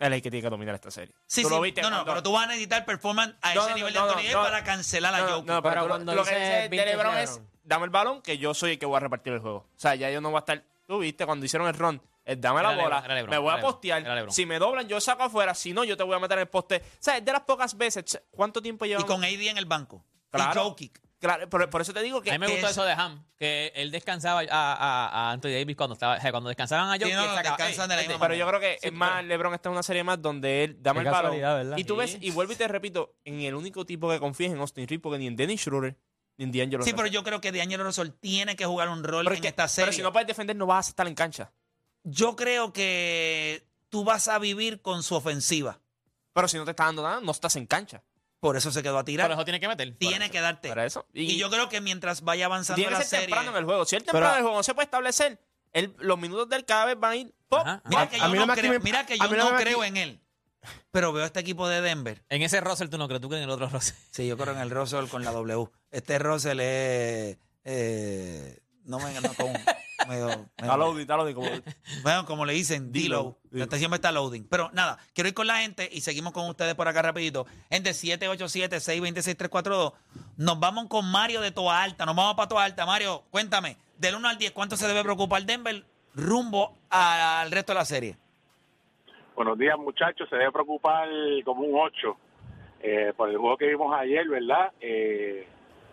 Él 0.00 0.12
es 0.12 0.16
el 0.16 0.22
que 0.22 0.30
tiene 0.30 0.42
que 0.42 0.50
dominar 0.50 0.74
esta 0.74 0.90
serie. 0.90 1.14
Sí, 1.26 1.42
Tú 1.42 1.48
sí. 1.48 1.54
lo 1.54 1.60
viste 1.60 1.80
no, 1.82 1.88
no, 1.90 1.96
cuando- 1.98 2.10
pero 2.12 2.22
tú 2.24 2.32
vas 2.32 2.44
a 2.44 2.46
necesitar 2.48 2.84
performance 2.84 3.34
a 3.40 3.54
No, 3.54 3.60
ese 3.60 3.70
no, 3.70 3.76
nivel 3.76 3.94
no, 3.94 4.00
de 4.00 4.06
no, 4.06 4.12
Anthony 4.18 4.32
no. 4.32 4.42
para 4.42 4.64
cancelar 4.64 5.14
a 5.14 5.18
No, 5.20 5.28
Jokic. 5.28 5.46
no, 5.46 5.62
Pero 5.62 5.88
cuando 5.88 6.14
lo 6.14 6.24
que 6.24 6.30
dice 6.34 6.68
de 6.68 6.86
LeBron 6.86 7.16
es 7.18 7.40
dame 7.62 7.84
el 7.84 7.90
balón 7.90 8.20
que 8.20 8.36
yo 8.38 8.54
soy 8.54 8.72
el 8.72 8.78
que 8.78 8.86
voy 8.86 8.96
a 8.96 9.00
repartir 9.00 9.32
el 9.32 9.38
juego. 9.38 9.58
O 9.58 9.78
sea, 9.78 9.94
ya 9.94 10.10
yo 10.10 10.20
no 10.20 10.30
voy 10.30 10.36
a 10.36 10.40
estar. 10.40 10.64
Tú 10.86 10.98
viste 10.98 11.24
cuando 11.24 11.46
hicieron 11.46 11.68
el 11.68 11.74
run. 11.74 12.02
Es 12.24 12.40
dame 12.40 12.60
Era 12.60 12.70
la 12.70 12.76
bola, 12.76 12.88
LeBron, 12.88 13.04
era 13.04 13.14
LeBron, 13.14 13.30
me 13.30 13.38
voy 13.38 13.54
a 13.54 13.60
postear. 13.60 14.32
Si 14.32 14.46
me 14.46 14.58
doblan, 14.58 14.88
yo 14.88 15.00
saco 15.00 15.24
afuera. 15.24 15.54
Si 15.54 15.72
no, 15.72 15.84
yo 15.84 15.96
te 15.96 16.02
voy 16.02 16.14
a 16.16 16.18
meter 16.18 16.38
en 16.38 16.42
el 16.42 16.48
poste. 16.48 16.76
O 16.84 16.96
sea, 17.00 17.16
es 17.18 17.24
de 17.24 17.32
las 17.32 17.42
pocas 17.42 17.76
veces. 17.76 18.20
¿Cuánto 18.30 18.60
tiempo 18.62 18.84
y 18.84 18.88
llevamos? 18.88 19.10
con 19.10 19.22
AD 19.24 19.48
en 19.48 19.58
el 19.58 19.66
banco. 19.66 20.04
Claro. 20.30 20.60
Y 20.60 20.64
Jokic. 20.64 21.00
Claro, 21.20 21.48
por, 21.48 21.70
por 21.70 21.80
eso 21.80 21.94
te 21.94 22.02
digo 22.02 22.20
que. 22.20 22.30
A 22.30 22.34
mí 22.34 22.38
me 22.38 22.48
gustó 22.52 22.66
es- 22.66 22.72
eso 22.72 22.84
de 22.84 22.92
Ham, 22.92 23.24
que 23.38 23.72
él 23.76 23.90
descansaba 23.90 24.40
a, 24.40 24.44
a, 24.50 25.08
a 25.08 25.30
Anthony 25.32 25.50
Davis 25.52 25.74
cuando 25.74 25.94
estaba, 25.94 26.16
o 26.16 26.20
sea, 26.20 26.30
cuando 26.32 26.48
descansaban 26.48 26.88
a 26.90 26.92
Jokic. 26.98 27.14
no, 27.14 27.26
no, 27.26 27.34
descansan 27.36 27.88
de 27.88 27.94
la 27.96 28.02
"Ey, 28.02 28.08
misma 28.08 28.26
vete". 28.26 28.34
Pero 28.34 28.34
yo 28.34 28.46
creo 28.48 28.60
que 28.60 28.78
Sí, 28.82 28.88
es 28.88 28.92
más, 28.92 29.12
pero- 29.16 29.28
LeBron 29.28 29.54
está 29.54 29.68
en 29.70 29.72
una 29.72 29.82
serie 29.82 30.04
más 30.04 30.20
donde 30.20 30.64
él 30.64 30.76
dame 30.82 31.00
Qué 31.00 31.06
el 31.08 31.12
balón. 31.12 31.78
Y 31.78 31.84
tú 31.84 31.94
Sí. 31.94 31.98
ves, 32.00 32.18
y 32.20 32.30
vuelvo 32.30 32.52
y 32.52 32.56
te 32.56 32.68
repito, 32.68 33.14
en 33.24 33.40
el 33.40 33.54
único 33.54 33.86
tipo 33.86 34.10
que 34.10 34.18
confías 34.20 34.52
en 34.52 34.58
Austin 34.58 34.86
Reeves, 34.86 35.02
porque 35.02 35.18
ni 35.18 35.28
en 35.28 35.36
Dennis 35.36 35.62
Schroeder, 35.62 35.96
ni 36.36 36.44
en 36.44 36.52
D'Angelo 36.52 36.82
Sí, 36.84 36.90
Russell. 36.90 36.94
pero 36.96 37.06
yo 37.08 37.22
creo 37.24 37.40
que 37.40 37.52
D'Angelo 37.52 37.84
Russell 37.84 38.08
tiene 38.20 38.54
que 38.54 38.66
jugar 38.66 38.90
un 38.90 39.02
rol 39.02 39.24
Pero 39.24 39.36
en 39.36 39.40
que- 39.42 39.48
esta 39.48 39.66
serie. 39.68 39.86
Pero 39.86 39.96
si 39.96 40.02
no 40.02 40.12
puedes 40.12 40.26
defender, 40.26 40.56
no 40.56 40.66
vas 40.66 40.88
a 40.88 40.90
estar 40.90 41.06
en 41.06 41.14
cancha. 41.14 41.52
Yo 42.04 42.36
creo 42.36 42.72
que 42.72 43.66
tú 43.88 44.04
vas 44.04 44.28
a 44.28 44.38
vivir 44.38 44.80
con 44.82 45.02
su 45.02 45.14
ofensiva. 45.16 45.80
Pero 46.32 46.48
si 46.48 46.56
no 46.56 46.64
te 46.64 46.70
está 46.72 46.84
dando 46.84 47.02
nada, 47.02 47.20
no 47.20 47.32
estás 47.32 47.56
en 47.56 47.66
cancha. 47.66 48.02
Por 48.40 48.56
eso 48.56 48.70
se 48.70 48.82
quedó 48.82 48.98
a 48.98 49.04
tirar. 49.04 49.26
Por 49.28 49.34
eso 49.36 49.44
tiene 49.44 49.58
que 49.60 49.68
meter. 49.68 49.96
tiene 49.96 50.30
que 50.30 50.40
darte. 50.40 50.68
Para 50.68 50.84
eso. 50.84 51.06
Y, 51.14 51.36
yo 51.38 51.48
creo 51.50 51.68
que 51.68 51.80
mientras 51.80 52.20
vaya 52.22 52.46
avanzando 52.46 52.76
tiene 52.76 52.90
la 52.92 52.98
que 52.98 53.04
ser 53.04 53.20
serie. 53.20 53.26
temprano 53.26 53.50
en 53.50 53.56
el 53.56 53.64
juego. 53.64 53.84
Si 53.86 53.96
él 53.96 54.02
temprano 54.04 54.26
Pero- 54.26 54.32
en 54.34 54.38
el 54.38 54.42
juego 54.44 54.56
no 54.58 54.62
se 54.62 54.74
puede 54.74 54.84
establecer, 54.84 55.40
los 55.98 56.18
minutos 56.18 56.48
del 56.48 56.64
cada 56.64 56.84
vez 56.84 56.98
van 57.00 57.12
a 57.12 57.16
ir. 57.16 57.34
¡pop! 57.48 57.60
Ajá, 57.60 57.82
Mira 57.86 58.08
que 58.08 58.16
A 58.16 58.26
yo 58.26 58.28
mí 58.32 58.38
no, 58.38 58.46
me 58.46 58.54
creo, 58.54 58.72
active- 58.72 58.84
mira 58.84 59.06
que 59.06 59.14
a 59.14 59.16
yo 59.16 59.30
mí 59.30 59.36
no 59.38 59.44
no 59.44 59.52
me 59.56 59.62
creo 59.62 59.78
active- 59.82 59.86
en 59.88 59.96
él. 59.96 60.20
Pero 60.90 61.12
veo 61.12 61.24
este 61.24 61.40
equipo 61.40 61.68
de 61.68 61.80
Denver. 61.80 62.22
En 62.28 62.42
ese 62.42 62.60
Russell 62.60 62.88
tú 62.88 62.98
no 62.98 63.06
crees, 63.06 63.20
tú 63.22 63.28
crees 63.28 63.42
en 63.44 63.48
el 63.48 63.54
otro 63.54 63.68
Russell. 63.68 63.94
Sí, 64.10 64.26
yo 64.26 64.36
creo 64.36 64.54
en 64.54 64.60
el 64.60 64.70
Russell 64.70 65.06
con 65.08 65.24
la 65.24 65.30
W. 65.32 65.68
Este 65.90 66.18
Russell 66.18 66.60
es. 66.60 67.38
eh, 67.64 68.58
no 68.84 68.98
me 68.98 69.12
no, 69.20 69.32
con, 69.34 69.52
medio- 70.08 70.26
medio- 70.26 70.48
Está 70.56 70.76
loading, 70.76 71.00
está 71.02 71.16
loading. 71.16 71.34
Como, 71.34 71.48
bueno, 72.02 72.24
como 72.26 72.44
le 72.44 72.52
dicen, 72.52 72.92
D-Low. 72.92 73.36
D-Low. 73.50 73.62
Este 73.64 73.78
siempre 73.78 73.96
está 73.96 74.12
loading. 74.12 74.46
Pero 74.48 74.70
nada, 74.72 74.98
quiero 75.14 75.28
ir 75.28 75.34
con 75.34 75.46
la 75.46 75.58
gente 75.58 75.88
y 75.90 76.00
seguimos 76.02 76.32
con 76.32 76.48
ustedes 76.48 76.74
por 76.74 76.88
acá 76.88 77.02
rapidito. 77.02 77.46
Gente 77.70 77.90
787-626-342. 77.90 79.92
Nos 80.36 80.60
vamos 80.60 80.86
con 80.88 81.10
Mario 81.10 81.40
de 81.40 81.50
Toa 81.52 81.82
Alta. 81.82 82.04
Nos 82.06 82.16
vamos 82.16 82.34
para 82.34 82.48
Toa 82.48 82.64
Alta. 82.64 82.86
Mario, 82.86 83.22
cuéntame, 83.30 83.76
del 83.98 84.14
1 84.16 84.28
al 84.28 84.38
10, 84.38 84.52
¿cuánto 84.52 84.76
se 84.76 84.86
debe 84.88 85.02
preocupar 85.02 85.42
Denver 85.44 85.84
rumbo 86.14 86.76
al 86.90 87.50
resto 87.50 87.72
de 87.72 87.78
la 87.78 87.84
serie? 87.84 88.16
Buenos 89.36 89.58
días, 89.58 89.76
muchachos. 89.78 90.28
Se 90.28 90.36
debe 90.36 90.52
preocupar 90.52 91.08
como 91.44 91.62
un 91.62 91.78
8 91.80 92.16
eh, 92.82 93.12
por 93.16 93.30
el 93.30 93.36
juego 93.38 93.56
que 93.56 93.66
vimos 93.66 93.94
ayer, 93.96 94.28
¿verdad? 94.28 94.72
Eh, 94.80 95.46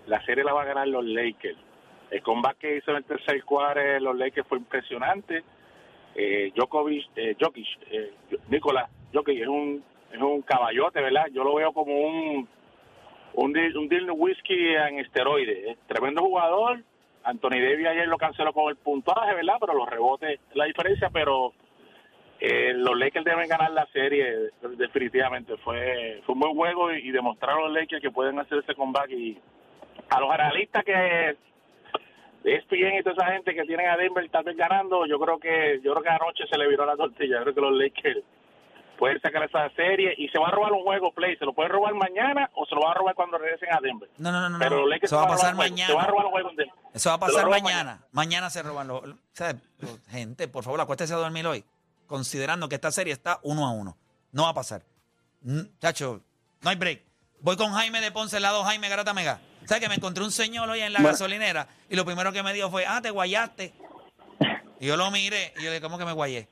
la 0.07 0.23
serie 0.25 0.43
la 0.43 0.53
va 0.53 0.63
a 0.63 0.65
ganar 0.65 0.87
los 0.87 1.05
Lakers. 1.05 1.57
El 2.11 2.21
combate 2.21 2.57
que 2.59 2.77
hizo 2.77 2.91
en 2.91 2.97
el 2.97 3.03
tercer 3.05 3.43
cuarto 3.43 3.81
los 4.01 4.15
Lakers 4.15 4.47
fue 4.47 4.57
impresionante. 4.59 5.43
Eh, 6.13 6.51
Djokovic, 6.55 7.07
eh, 7.15 7.35
Jokic, 7.39 7.67
eh, 7.89 8.11
Nicolás 8.49 8.89
Jokic 9.13 9.39
es 9.41 9.47
un, 9.47 9.81
es 10.11 10.21
un 10.21 10.41
caballote, 10.41 11.01
¿verdad? 11.01 11.27
Yo 11.31 11.43
lo 11.43 11.55
veo 11.55 11.71
como 11.71 11.93
un 11.95 12.47
un, 13.33 13.57
un 13.77 13.87
Dylan 13.87 14.15
Whiskey 14.17 14.75
en 14.75 14.99
esteroides. 14.99 15.69
Es 15.69 15.77
tremendo 15.87 16.21
jugador. 16.21 16.83
Anthony 17.23 17.61
Davis 17.61 17.87
ayer 17.87 18.07
lo 18.07 18.17
canceló 18.17 18.51
con 18.51 18.69
el 18.69 18.75
puntaje, 18.75 19.35
¿verdad? 19.35 19.55
Pero 19.59 19.73
los 19.73 19.89
rebotes, 19.89 20.39
la 20.53 20.65
diferencia, 20.65 21.09
pero 21.11 21.53
eh, 22.39 22.73
los 22.73 22.97
Lakers 22.97 23.23
deben 23.23 23.47
ganar 23.47 23.71
la 23.71 23.85
serie, 23.87 24.49
definitivamente. 24.77 25.55
Fue, 25.57 26.21
fue 26.25 26.33
un 26.33 26.39
buen 26.41 26.55
juego 26.55 26.91
y, 26.91 27.07
y 27.07 27.11
demostraron 27.11 27.65
los 27.65 27.73
Lakers 27.73 28.01
que 28.01 28.11
pueden 28.11 28.39
hacer 28.39 28.57
ese 28.57 28.75
comeback. 28.75 29.11
Y 29.11 29.37
a 30.09 30.19
los 30.19 30.31
analistas 30.31 30.83
que 30.83 31.37
ESPN 32.43 32.99
y 32.99 33.03
toda 33.03 33.15
esa 33.15 33.33
gente 33.33 33.53
que 33.53 33.63
tienen 33.65 33.87
a 33.87 33.97
Denver 33.97 34.27
tal 34.31 34.43
vez 34.43 34.57
ganando, 34.57 35.05
yo 35.05 35.19
creo 35.19 35.39
que 35.39 35.79
yo 35.83 35.91
creo 35.93 36.03
que 36.03 36.09
anoche 36.09 36.43
se 36.49 36.57
le 36.57 36.67
viró 36.67 36.85
la 36.85 36.95
tortilla. 36.95 37.37
Yo 37.37 37.43
creo 37.43 37.55
que 37.55 37.61
los 37.61 37.73
Lakers 37.73 38.23
pueden 38.97 39.19
sacar 39.21 39.43
esa 39.43 39.69
serie 39.75 40.13
y 40.17 40.27
se 40.29 40.37
va 40.39 40.47
a 40.47 40.51
robar 40.51 40.71
un 40.73 40.83
juego 40.83 41.11
play. 41.13 41.35
Se 41.37 41.45
lo 41.45 41.53
pueden 41.53 41.71
robar 41.71 41.93
mañana 41.95 42.49
o 42.55 42.65
se 42.65 42.75
lo 42.75 42.81
va 42.81 42.91
a 42.91 42.93
robar 42.95 43.15
cuando 43.15 43.37
regresen 43.37 43.69
a 43.73 43.79
Denver. 43.81 44.09
No, 44.17 44.31
no, 44.31 44.41
no, 44.41 44.49
no. 44.49 44.59
Pero 44.59 44.75
no. 44.75 44.81
los 44.81 44.89
Lakers 44.89 45.11
Eso 45.11 45.17
va 45.17 45.23
a 45.23 45.25
se 45.25 45.31
pasar 45.33 45.55
juego. 45.55 45.75
Se 45.77 45.93
va 45.93 46.01
a 46.01 46.05
mañana. 46.05 46.07
robar 46.11 46.25
un 46.25 46.31
juego 46.31 46.49
en 46.49 46.55
Denver. 46.55 46.75
Eso 46.93 47.09
va 47.09 47.15
a 47.15 47.17
Se 47.19 47.25
pasar 47.33 47.49
mañana. 47.49 47.99
mañana. 48.11 48.49
se 48.49 48.63
roban 48.63 48.87
los. 48.87 49.03
o 49.03 49.15
sea, 49.33 49.55
gente, 50.09 50.47
por 50.47 50.63
favor, 50.63 50.81
acuéstese 50.81 51.13
a 51.13 51.17
dormir 51.17 51.45
hoy. 51.47 51.63
Considerando 52.07 52.67
que 52.69 52.75
esta 52.75 52.91
serie 52.91 53.13
está 53.13 53.39
uno 53.43 53.65
a 53.65 53.71
uno. 53.71 53.97
No 54.31 54.43
va 54.43 54.49
a 54.49 54.53
pasar. 54.53 54.81
Chacho, 55.79 56.21
no 56.61 56.69
hay 56.69 56.75
break. 56.75 57.01
Voy 57.39 57.55
con 57.57 57.71
Jaime 57.73 58.01
de 58.01 58.11
Ponce, 58.11 58.39
lado 58.39 58.63
Jaime 58.63 58.87
Garata 58.89 59.13
Mega. 59.13 59.39
¿Sabes 59.65 59.81
que 59.81 59.89
me 59.89 59.95
encontré 59.95 60.23
un 60.23 60.31
señor 60.31 60.69
hoy 60.69 60.81
en 60.81 60.93
la 60.93 61.01
gasolinera 61.01 61.67
y 61.89 61.95
lo 61.95 62.05
primero 62.05 62.31
que 62.31 62.43
me 62.43 62.53
dijo 62.53 62.69
fue, 62.69 62.85
ah, 62.85 63.01
te 63.01 63.09
guayaste? 63.09 63.73
Y 64.79 64.87
yo 64.87 64.97
lo 64.97 65.11
miré 65.11 65.53
y 65.57 65.63
yo 65.63 65.69
dije, 65.69 65.81
¿cómo 65.81 65.97
que 65.97 66.05
me 66.05 66.11
guayé? 66.11 66.47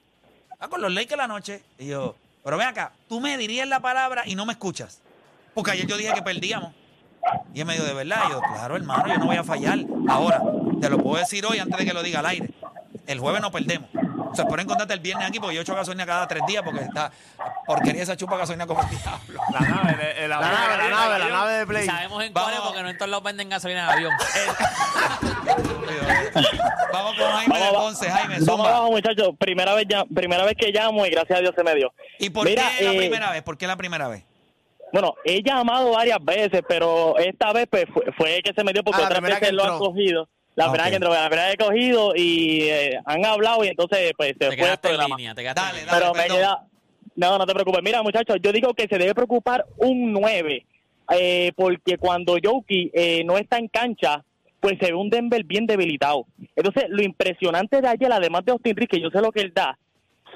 Ah, 0.59 0.67
con 0.67 0.81
los 0.81 0.91
Lakers 0.93 1.17
la 1.17 1.27
noche. 1.27 1.63
Y 1.77 1.87
yo, 1.87 2.15
pero 2.43 2.57
ven 2.57 2.67
acá, 2.67 2.93
tú 3.07 3.19
me 3.19 3.37
dirías 3.37 3.67
la 3.67 3.79
palabra 3.79 4.23
y 4.25 4.35
no 4.35 4.45
me 4.45 4.53
escuchas. 4.53 5.01
Porque 5.53 5.71
ayer 5.71 5.87
yo 5.87 5.97
dije 5.97 6.13
que 6.13 6.21
perdíamos. 6.21 6.73
Y 7.53 7.59
él 7.59 7.65
me 7.65 7.73
dijo, 7.73 7.85
¿de 7.85 7.93
verdad? 7.93 8.21
Y 8.27 8.31
yo, 8.31 8.41
claro, 8.41 8.75
hermano, 8.75 9.07
yo 9.07 9.17
no 9.17 9.25
voy 9.25 9.35
a 9.35 9.43
fallar. 9.43 9.79
Ahora, 10.07 10.41
te 10.79 10.89
lo 10.89 10.99
puedo 10.99 11.17
decir 11.17 11.45
hoy 11.45 11.59
antes 11.59 11.77
de 11.77 11.85
que 11.85 11.93
lo 11.93 12.03
diga 12.03 12.19
al 12.19 12.27
aire. 12.27 12.49
El 13.07 13.19
jueves 13.19 13.41
no 13.41 13.51
perdemos. 13.51 13.89
O 14.31 14.35
sea, 14.35 14.45
pueden 14.45 14.65
encontrarte 14.65 14.93
el 14.93 14.99
viernes 14.99 15.27
aquí 15.27 15.39
porque 15.39 15.55
yo 15.55 15.61
echo 15.61 15.73
gasolina 15.75 16.05
cada 16.05 16.27
tres 16.27 16.43
días 16.47 16.61
porque 16.63 16.81
está 16.81 17.11
porquería 17.65 18.03
esa 18.03 18.15
chupa 18.15 18.37
gasolina 18.37 18.67
como 18.67 18.81
el 18.81 18.89
diablo. 18.89 19.41
la 19.51 19.59
nave, 19.59 19.91
el- 20.17 20.23
el 20.23 20.29
La 20.29 20.39
nave, 20.39 20.77
la 20.77 20.89
nave, 20.89 21.29
la 21.29 21.47
de 21.47 21.63
Y 21.63 21.65
Play. 21.65 21.85
sabemos 21.85 22.23
en 22.23 22.33
Vamos. 22.33 22.49
cuáles 22.51 22.67
porque 22.67 22.83
no 22.83 22.89
en 22.89 22.97
todos 22.97 23.09
lados 23.11 23.23
venden 23.23 23.49
gasolina 23.49 23.83
en 23.85 23.89
avión. 23.89 24.13
Vamos 26.93 27.15
con 27.17 27.31
Jaime 27.31 27.55
de 27.57 27.65
Vamos, 27.65 27.81
Ponce. 27.83 28.09
Jaime, 28.09 28.33
Vamos 28.35 28.45
zumba. 28.45 28.69
abajo, 28.69 28.91
muchachos. 28.91 29.29
Primera 29.39 29.73
vez, 29.73 29.85
ya, 29.89 30.05
primera 30.05 30.43
vez 30.45 30.55
que 30.57 30.71
llamo 30.71 31.05
y 31.05 31.09
gracias 31.09 31.39
a 31.39 31.41
Dios 31.41 31.53
se 31.55 31.63
me 31.63 31.75
dio. 31.75 31.93
¿Y 32.19 32.29
por 32.29 32.45
Mira, 32.45 32.63
qué 32.77 32.83
la 32.85 32.93
eh, 32.93 32.97
primera 32.97 33.31
vez? 33.31 33.43
¿Por 33.43 33.57
qué 33.57 33.67
la 33.67 33.75
primera 33.77 34.07
vez? 34.07 34.23
Bueno, 34.91 35.13
he 35.23 35.43
llamado 35.43 35.91
varias 35.91 36.17
veces, 36.23 36.61
pero 36.67 37.15
esta 37.19 37.53
vez 37.53 37.67
pues, 37.69 37.85
fue, 37.93 38.03
fue 38.17 38.41
que 38.43 38.53
se 38.53 38.63
me 38.63 38.73
dio 38.73 38.83
porque 38.83 38.97
Ah, 39.01 39.09
la 39.09 39.17
otras 39.17 39.21
veces 39.39 39.53
lo 39.53 39.63
han 39.63 39.77
cogido. 39.77 40.27
La 40.59 40.65
Ah, 40.65 40.71
primera 40.71 40.89
que 40.89 40.95
entró, 40.97 41.13
la 41.13 41.29
primera 41.29 41.47
que 41.47 41.53
he 41.53 41.57
cogido 41.65 42.13
y 42.15 42.61
eh, 42.63 42.99
han 43.05 43.25
hablado 43.25 43.63
y 43.63 43.69
entonces 43.69 44.11
pues 44.17 44.29
se 44.29 44.35
Te 44.35 44.45
fue 44.47 44.53
el 44.55 44.59
quedaste 44.59 44.87
en 44.89 44.93
programa. 44.95 45.15
línea, 45.17 45.33
te 45.35 45.41
quedaste 45.41 45.61
en 45.61 45.67
Dale, 45.67 45.85
dale. 45.85 45.99
Pero 45.99 46.13
me 46.13 46.27
queda... 46.35 46.65
No, 47.15 47.37
no 47.37 47.45
te 47.45 47.53
preocupes. 47.53 47.81
Mira, 47.83 48.01
muchachos, 48.03 48.37
yo 48.41 48.51
digo 48.51 48.73
que 48.73 48.87
se 48.89 48.97
debe 48.97 49.13
preocupar 49.15 49.65
un 49.77 50.13
9, 50.13 50.65
eh, 51.11 51.51
porque 51.55 51.97
cuando 51.97 52.37
Yoki 52.37 52.91
eh, 52.93 53.23
no 53.25 53.37
está 53.37 53.57
en 53.57 53.67
cancha, 53.67 54.23
pues 54.61 54.77
se 54.79 54.87
ve 54.87 54.93
un 54.93 55.09
Denver 55.09 55.43
bien 55.43 55.65
debilitado. 55.65 56.25
Entonces, 56.55 56.85
lo 56.89 57.01
impresionante 57.03 57.81
de 57.81 57.87
ayer, 57.87 58.11
además 58.11 58.45
de 58.45 58.51
Austin 58.53 58.75
Reeves, 58.75 58.89
que 58.89 59.01
yo 59.01 59.09
sé 59.09 59.21
lo 59.21 59.31
que 59.31 59.41
él 59.41 59.53
da, 59.53 59.77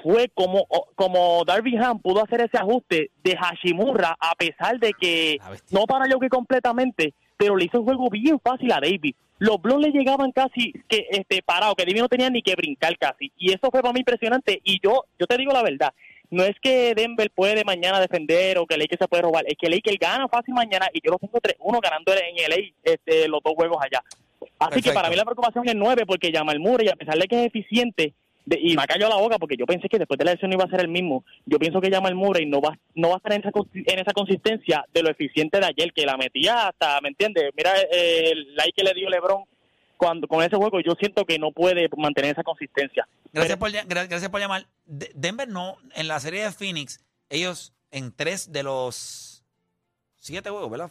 fue 0.02 0.28
como, 0.34 0.66
como 0.94 1.42
Darby 1.46 1.76
Ham 1.78 2.00
pudo 2.00 2.22
hacer 2.22 2.40
ese 2.42 2.58
ajuste 2.58 3.10
de 3.22 3.36
Hashimura, 3.36 4.16
a 4.20 4.34
pesar 4.34 4.78
de 4.78 4.92
que 4.92 5.38
no 5.70 5.84
para 5.86 6.06
Yoki 6.08 6.28
completamente, 6.28 7.14
pero 7.38 7.56
le 7.56 7.64
hizo 7.66 7.78
el 7.78 7.84
juego 7.84 8.08
bien 8.10 8.38
fácil 8.40 8.70
a 8.72 8.80
Davis. 8.80 9.14
Los 9.38 9.60
blogs 9.60 9.82
le 9.82 9.90
llegaban 9.90 10.32
casi 10.32 10.72
que 10.88 11.06
este 11.10 11.42
parado, 11.42 11.74
que 11.74 11.84
Davis 11.84 12.02
no 12.02 12.08
tenía 12.08 12.30
ni 12.30 12.42
que 12.42 12.54
brincar 12.54 12.96
casi. 12.98 13.32
Y 13.36 13.52
eso 13.52 13.70
fue 13.70 13.82
para 13.82 13.92
mí 13.92 14.00
impresionante. 14.00 14.60
Y 14.64 14.80
yo, 14.82 15.04
yo 15.18 15.26
te 15.26 15.36
digo 15.36 15.52
la 15.52 15.62
verdad, 15.62 15.92
no 16.30 16.42
es 16.44 16.56
que 16.60 16.94
Denver 16.94 17.30
puede 17.30 17.64
mañana 17.64 18.00
defender 18.00 18.58
o 18.58 18.66
que 18.66 18.76
Lakers 18.76 19.00
se 19.00 19.08
puede 19.08 19.22
robar, 19.22 19.44
es 19.46 19.54
que 19.58 19.68
Lakers 19.68 19.98
gana 19.98 20.28
fácil 20.28 20.54
mañana 20.54 20.88
y 20.92 21.00
yo 21.04 21.12
lo 21.12 21.18
tengo 21.18 21.38
3-1 21.38 21.80
ganando 21.82 22.12
en 22.12 22.36
LA 22.36 22.72
este, 22.82 23.28
los 23.28 23.40
dos 23.42 23.54
juegos 23.54 23.78
allá. 23.80 24.02
Así 24.58 24.82
que 24.82 24.92
para 24.92 25.08
mí 25.08 25.16
la 25.16 25.24
preocupación 25.24 25.68
es 25.68 25.74
9 25.74 26.04
porque 26.06 26.32
Jamal 26.32 26.60
Murray, 26.60 26.88
a 26.88 26.96
pesar 26.96 27.18
de 27.18 27.26
que 27.26 27.40
es 27.40 27.46
eficiente, 27.46 28.14
de- 28.46 28.58
y 28.60 28.76
me 28.76 28.84
cayó 28.86 29.08
la 29.08 29.16
boca 29.16 29.38
porque 29.38 29.56
yo 29.56 29.66
pensé 29.66 29.88
que 29.88 29.98
después 29.98 30.18
de 30.18 30.24
la 30.24 30.32
lesión 30.32 30.52
iba 30.52 30.64
a 30.64 30.68
ser 30.70 30.80
el 30.80 30.88
mismo. 30.88 31.24
Yo 31.46 31.58
pienso 31.58 31.80
que 31.80 31.90
Jamal 31.90 32.14
Murray 32.14 32.46
no 32.46 32.60
va, 32.60 32.78
no 32.94 33.08
va 33.08 33.14
a 33.14 33.16
estar 33.18 33.32
en 33.32 33.40
esa, 33.40 33.50
en 33.74 33.98
esa 33.98 34.12
consistencia 34.12 34.84
de 34.92 35.02
lo 35.02 35.10
eficiente 35.10 35.58
de 35.60 35.66
ayer, 35.66 35.92
que 35.92 36.04
la 36.06 36.16
metía 36.16 36.68
hasta, 36.68 37.00
¿me 37.00 37.08
entiendes? 37.08 37.50
Mira 37.56 37.72
eh, 37.90 38.30
el 38.32 38.54
like 38.56 38.72
que 38.76 38.84
le 38.84 38.94
dio 38.94 39.08
LeBron 39.08 39.44
cuando 39.96 40.26
con 40.28 40.42
ese 40.42 40.56
juego, 40.56 40.80
yo 40.80 40.92
siento 40.98 41.24
que 41.24 41.38
no 41.38 41.52
puede 41.52 41.88
mantener 41.96 42.32
esa 42.32 42.42
consistencia. 42.42 43.06
Gracias 43.32 43.56
por, 43.58 43.70
ll- 43.70 43.86
gra- 43.86 44.08
gracias 44.08 44.28
por 44.28 44.40
llamar. 44.40 44.66
De- 44.84 45.10
Denver 45.14 45.48
no, 45.48 45.76
en 45.94 46.08
la 46.08 46.20
serie 46.20 46.42
de 46.44 46.50
Phoenix, 46.52 47.02
ellos 47.30 47.72
en 47.90 48.12
tres 48.12 48.52
de 48.52 48.62
los 48.64 49.44
siete 50.16 50.50
juegos, 50.50 50.70
¿verdad? 50.70 50.90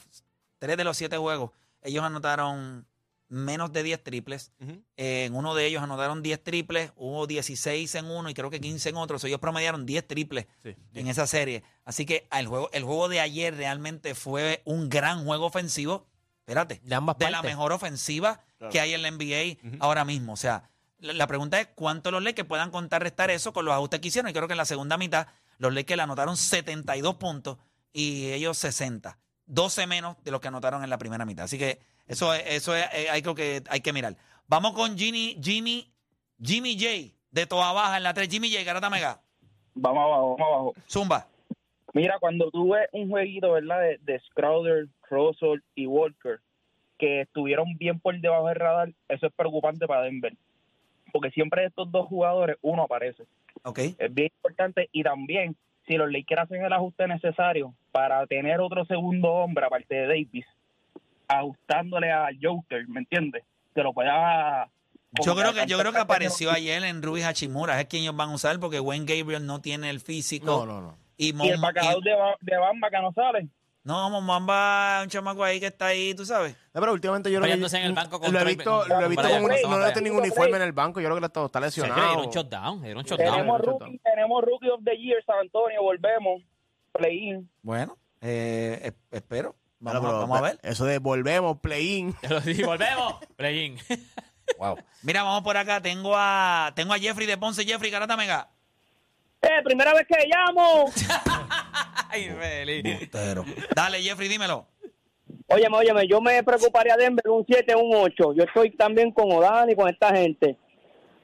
Tres 0.58 0.78
de 0.78 0.84
los 0.86 0.96
siete 0.98 1.18
juegos, 1.18 1.52
ellos 1.84 2.04
anotaron 2.04 2.86
menos 3.30 3.72
de 3.74 3.84
10 3.84 4.04
triples. 4.04 4.52
Eh, 4.98 5.26
en 5.26 5.36
uno 5.36 5.56
de 5.56 5.66
ellos 5.66 5.82
anotaron 5.82 6.22
10 6.22 6.44
triples, 6.44 6.92
hubo 6.96 7.26
16 7.28 7.96
en 7.96 8.06
uno 8.06 8.30
y 8.30 8.34
creo 8.34 8.50
que 8.50 8.62
15 8.62 8.90
en 8.90 8.98
otro. 8.98 9.16
O 9.16 9.20
sea, 9.20 9.28
ellos 9.28 9.40
promediaron 9.40 9.86
10 9.86 10.08
triples 10.08 10.46
Sí. 10.62 10.76
en 10.94 11.08
esa 11.08 11.26
serie. 11.28 11.64
Así 11.86 12.06
que 12.06 12.28
el 12.32 12.48
juego, 12.48 12.70
el 12.74 12.84
juego 12.84 13.10
de 13.10 13.20
ayer 13.20 13.56
realmente 13.56 14.14
fue 14.16 14.62
un 14.66 14.90
gran 14.90 15.26
juego 15.26 15.46
ofensivo. 15.46 16.06
Espérate, 16.40 16.82
De 16.84 16.94
ambas 16.96 17.18
de 17.18 17.32
la 17.32 17.42
mejor 17.42 17.72
ofensiva 17.72 18.42
Claro. 18.58 18.72
que 18.72 18.80
hay 18.80 18.94
en 18.94 19.02
la 19.02 19.08
NBA 19.10 19.58
ahora 19.80 20.04
mismo. 20.06 20.34
O 20.34 20.38
sea, 20.38 20.70
la, 21.00 21.14
la 21.14 21.26
pregunta 21.28 21.60
es 21.60 21.68
cuánto 21.74 22.12
los 22.12 22.22
Lakers 22.22 22.48
puedan 22.48 22.70
contrarrestar 22.70 23.32
eso 23.32 23.54
con 23.54 23.66
los 23.66 23.74
ajustes 23.74 24.00
que 24.02 24.10
hicieron. 24.10 24.30
Y 24.30 24.34
creo 24.34 24.48
que 24.48 24.54
en 24.54 24.58
la 24.58 24.66
segunda 24.66 24.98
mitad 24.98 25.28
los 25.58 25.74
Lakers 25.74 25.98
le 25.98 26.04
anotaron 26.04 26.36
72 26.38 27.16
puntos 27.16 27.58
y 27.94 28.28
ellos 28.32 28.58
60. 28.58 29.18
12 29.46 29.88
menos 29.88 30.18
de 30.24 30.32
los 30.32 30.40
que 30.42 30.48
anotaron 30.50 30.84
en 30.84 30.90
la 30.90 30.98
primera 30.98 31.26
mitad. 31.26 31.46
Así 31.46 31.58
que 31.58 31.80
eso, 32.08 32.34
es- 32.34 32.44
eso 32.48 32.76
es, 32.76 32.86
eh, 32.94 33.08
hay, 33.10 33.22
creo 33.22 33.36
que 33.36 33.62
hay 33.70 33.82
que 33.82 33.94
mirar. 33.94 34.16
Vamos 34.48 34.74
con 34.74 34.98
Jimmy, 34.98 35.38
Jimmy, 35.42 35.92
Jimmy 36.42 36.76
J 36.78 37.16
de 37.32 37.46
Toa 37.48 37.72
Baja 37.74 37.98
en 37.98 38.04
la 38.04 38.14
3. 38.14 38.28
Jimmy 38.30 38.52
J, 38.52 38.64
Garata 38.64 38.90
Mega. 38.90 39.20
Vamos 39.76 40.04
abajo, 40.04 40.36
vamos 40.38 40.54
abajo. 40.54 40.74
Zumba. 40.90 41.28
Mira, 41.94 42.18
cuando 42.20 42.50
tú 42.52 42.70
ves 42.74 42.88
un 42.92 43.10
jueguito, 43.10 43.52
¿verdad? 43.52 43.82
De, 43.82 43.98
de 44.02 44.22
Russell 45.10 45.60
y 45.76 45.86
Walker, 45.86 46.40
que 46.98 47.22
estuvieron 47.22 47.78
bien 47.78 48.00
por 48.00 48.20
debajo 48.20 48.48
del 48.48 48.56
radar, 48.56 48.94
eso 49.10 49.28
es 49.28 49.34
preocupante 49.34 49.86
para 49.88 50.02
Denver. 50.04 50.34
Porque 51.12 51.30
siempre 51.32 51.62
de 51.62 51.68
estos 51.68 51.92
dos 51.92 52.08
jugadores, 52.08 52.58
uno 52.62 52.84
aparece. 52.84 53.24
Es 54.00 54.14
bien 54.14 54.32
importante. 54.38 54.90
Y 54.92 55.04
también, 55.04 55.56
si 55.88 55.94
los 55.96 56.12
Lakers 56.12 56.42
hacen 56.44 56.66
el 56.66 56.74
ajuste 56.74 57.08
necesario 57.08 57.74
para 57.92 58.26
tener 58.26 58.60
otro 58.60 58.86
segundo 58.86 59.30
hombre, 59.32 59.66
aparte 59.66 59.94
de 59.96 60.08
Davis, 60.08 60.46
ajustándole 61.40 62.12
a 62.12 62.28
Joker, 62.42 62.88
¿me 62.88 63.00
entiendes? 63.02 63.44
Que 63.76 63.82
lo 63.84 63.94
pueda... 63.94 64.70
Yo 65.24 65.36
creo 65.36 65.54
que 65.54 65.68
yo 65.68 65.78
creo 65.78 65.92
que 65.92 66.00
apareció 66.00 66.50
ayer 66.52 66.84
en 66.84 67.04
Ruby 67.04 67.22
Hachimura. 67.22 67.80
Es 67.80 67.86
quien 67.88 68.02
ellos 68.02 68.16
van 68.16 68.32
a 68.32 68.34
usar 68.34 68.60
porque 68.60 68.80
Wayne 68.80 69.06
Gabriel 69.06 69.46
no 69.46 69.62
tiene 69.62 69.92
el 69.92 70.00
físico. 70.00 70.46
No, 70.46 70.66
no, 70.66 70.82
no. 70.82 70.98
Y, 71.18 71.36
Y 71.40 71.50
el 71.50 71.62
bacalao 71.62 72.00
y- 72.00 72.04
de, 72.04 72.16
Ba- 72.16 72.36
de 72.42 72.58
Bamba 72.58 72.90
que 72.90 73.00
no 73.00 73.14
sale. 73.14 73.48
No, 73.84 74.22
Mamba 74.22 75.02
un 75.04 75.10
chamaco 75.10 75.44
ahí 75.44 75.60
que 75.60 75.68
está 75.68 75.88
ahí, 75.88 76.16
tú 76.16 76.26
sabes. 76.26 76.56
No, 76.74 76.80
pero 76.82 76.94
últimamente 76.94 77.30
yo 77.30 77.38
creo 77.40 77.44
que 77.48 77.52
Peleándose 77.52 77.78
en 77.78 77.84
el 77.84 77.94
banco 77.94 78.18
lo 78.18 78.40
he 78.40 78.46
visto, 78.46 78.88
lo 78.88 79.02
he 79.02 79.16
con 79.16 79.72
no 79.72 79.80
le 79.86 79.92
tiene 79.92 80.10
ningún 80.10 80.22
uniforme 80.24 80.56
en 80.56 80.64
el 80.64 80.72
banco. 80.72 81.00
Yo 81.00 81.08
creo 81.10 81.20
que 81.20 81.26
está, 81.28 81.46
está 81.46 81.60
lesionado. 81.60 82.02
Era 82.14 82.22
un 82.22 82.30
shutdown, 82.32 82.86
era 82.86 83.00
un 83.00 83.06
shutdown. 83.06 83.36
Tenemos 83.36 83.62
rookie, 83.62 84.00
tenemos 84.00 84.44
rookie 84.44 84.70
of 84.70 84.82
the 84.84 84.98
year, 84.98 85.24
San 85.26 85.38
Antonio, 85.40 85.82
volvemos. 85.84 86.42
Play-in. 86.94 87.50
Bueno, 87.62 87.98
eh, 88.22 88.80
es- 88.84 88.94
espero. 89.12 89.56
Vamos, 89.84 90.02
a- 90.04 90.08
pero 90.08 90.20
vamos 90.20 90.38
a 90.38 90.42
ver. 90.42 90.60
Eso 90.64 90.86
de 90.86 91.00
volvemos, 91.00 91.60
play-in. 91.60 92.16
Dije, 92.46 92.66
volvemos. 92.66 93.16
Play-in. 93.36 93.78
Wow. 94.60 94.78
Mira, 95.04 95.24
vamos 95.24 95.42
por 95.42 95.56
acá. 95.56 95.82
Tengo 95.82 96.14
a, 96.16 96.74
tengo 96.76 96.94
a 96.94 97.00
Jeffrey 97.00 97.26
de 97.26 97.38
Ponce. 97.38 97.64
Jeffrey, 97.64 97.90
Garata 97.90 98.18
Mega. 98.18 98.50
Eh, 99.42 99.62
primera 99.64 99.94
vez 99.94 100.06
que 100.06 100.28
llamo. 100.28 100.86
Ay. 102.10 102.30
Dale, 103.74 104.02
Jeffrey, 104.02 104.28
dímelo. 104.28 104.68
Óyeme, 105.48 105.78
óyeme, 105.78 106.08
yo 106.08 106.20
me 106.20 106.44
preocuparía 106.44 106.98
Denver 106.98 107.28
un 107.30 107.46
7, 107.46 107.74
un 107.76 107.96
8. 107.96 108.34
Yo 108.34 108.44
estoy 108.44 108.72
también 108.72 109.12
con 109.12 109.32
Odán 109.32 109.70
y 109.70 109.76
con 109.76 109.88
esta 109.90 110.14
gente. 110.14 110.58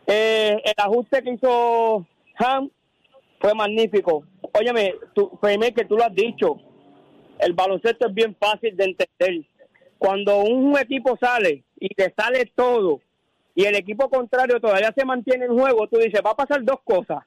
Eh, 0.08 0.58
el 0.64 0.74
ajuste 0.78 1.22
que 1.22 1.34
hizo 1.34 2.08
Ham 2.38 2.70
fue 3.40 3.54
magnífico. 3.54 4.24
Óyeme, 4.54 4.96
tú, 5.14 5.38
que 5.42 5.86
tú 5.86 5.98
lo 5.98 6.06
has 6.06 6.16
dicho. 6.16 6.56
El 7.40 7.54
baloncesto 7.54 8.08
es 8.08 8.14
bien 8.14 8.36
fácil 8.36 8.76
de 8.76 8.84
entender. 8.84 9.46
Cuando 9.98 10.40
un 10.44 10.78
equipo 10.78 11.18
sale 11.20 11.64
y 11.80 11.90
te 11.90 12.14
sale 12.16 12.52
todo 12.54 13.02
y 13.56 13.66
el 13.66 13.76
equipo 13.76 14.10
contrario 14.10 14.60
todavía 14.60 14.94
se 14.96 15.06
mantiene 15.06 15.46
en 15.46 15.58
juego, 15.58 15.88
tú 15.88 15.98
dices, 15.98 16.22
va 16.26 16.32
a 16.32 16.36
pasar 16.36 16.64
dos 16.64 16.82
cosas. 16.84 17.24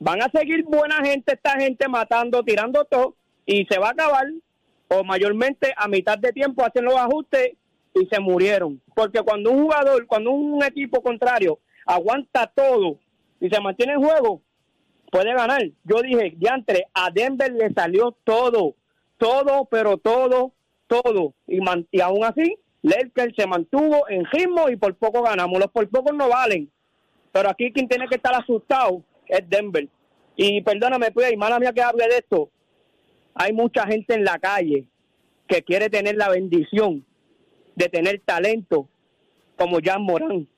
Van 0.00 0.22
a 0.22 0.30
seguir 0.30 0.64
buena 0.64 0.96
gente, 1.04 1.34
esta 1.34 1.58
gente 1.58 1.88
matando, 1.88 2.42
tirando 2.42 2.84
todo 2.84 3.14
y 3.46 3.66
se 3.66 3.78
va 3.78 3.88
a 3.88 3.92
acabar 3.92 4.26
o 4.88 5.04
mayormente 5.04 5.72
a 5.76 5.88
mitad 5.88 6.18
de 6.18 6.32
tiempo 6.32 6.64
hacen 6.64 6.84
los 6.84 6.96
ajustes 6.96 7.52
y 7.94 8.06
se 8.06 8.20
murieron. 8.20 8.80
Porque 8.94 9.20
cuando 9.20 9.50
un 9.50 9.62
jugador, 9.62 10.06
cuando 10.06 10.30
un 10.30 10.62
equipo 10.64 11.02
contrario 11.02 11.58
aguanta 11.84 12.50
todo 12.54 12.98
y 13.40 13.48
se 13.48 13.60
mantiene 13.60 13.94
en 13.94 14.02
juego, 14.02 14.40
puede 15.10 15.34
ganar. 15.34 15.62
Yo 15.84 16.02
dije, 16.02 16.34
diantre, 16.36 16.86
a 16.94 17.10
Denver 17.10 17.52
le 17.52 17.72
salió 17.72 18.16
todo, 18.24 18.74
todo, 19.18 19.66
pero 19.66 19.98
todo, 19.98 20.54
todo. 20.86 21.34
Y, 21.46 21.58
y 21.90 22.00
aún 22.00 22.24
así, 22.24 22.56
Lerker 22.82 23.34
se 23.36 23.46
mantuvo 23.46 24.08
en 24.08 24.24
ritmo 24.26 24.68
y 24.68 24.76
por 24.76 24.94
poco 24.96 25.22
ganamos. 25.22 25.58
Los 25.58 25.70
por 25.70 25.88
poco 25.88 26.12
no 26.12 26.28
valen. 26.28 26.70
Pero 27.32 27.50
aquí 27.50 27.72
quien 27.72 27.88
tiene 27.88 28.08
que 28.08 28.16
estar 28.16 28.34
asustado 28.34 29.02
es 29.26 29.48
Denver. 29.48 29.88
Y 30.36 30.60
perdóname, 30.62 31.10
pues, 31.10 31.36
mala 31.36 31.58
mía 31.58 31.72
que 31.72 31.82
hable 31.82 32.06
de 32.08 32.18
esto, 32.18 32.50
hay 33.34 33.52
mucha 33.52 33.86
gente 33.86 34.14
en 34.14 34.24
la 34.24 34.38
calle 34.38 34.86
que 35.46 35.62
quiere 35.62 35.88
tener 35.90 36.16
la 36.16 36.28
bendición 36.28 37.04
de 37.74 37.88
tener 37.88 38.20
talento 38.24 38.88
como 39.56 39.78
Jan 39.82 40.02
Morán. 40.02 40.48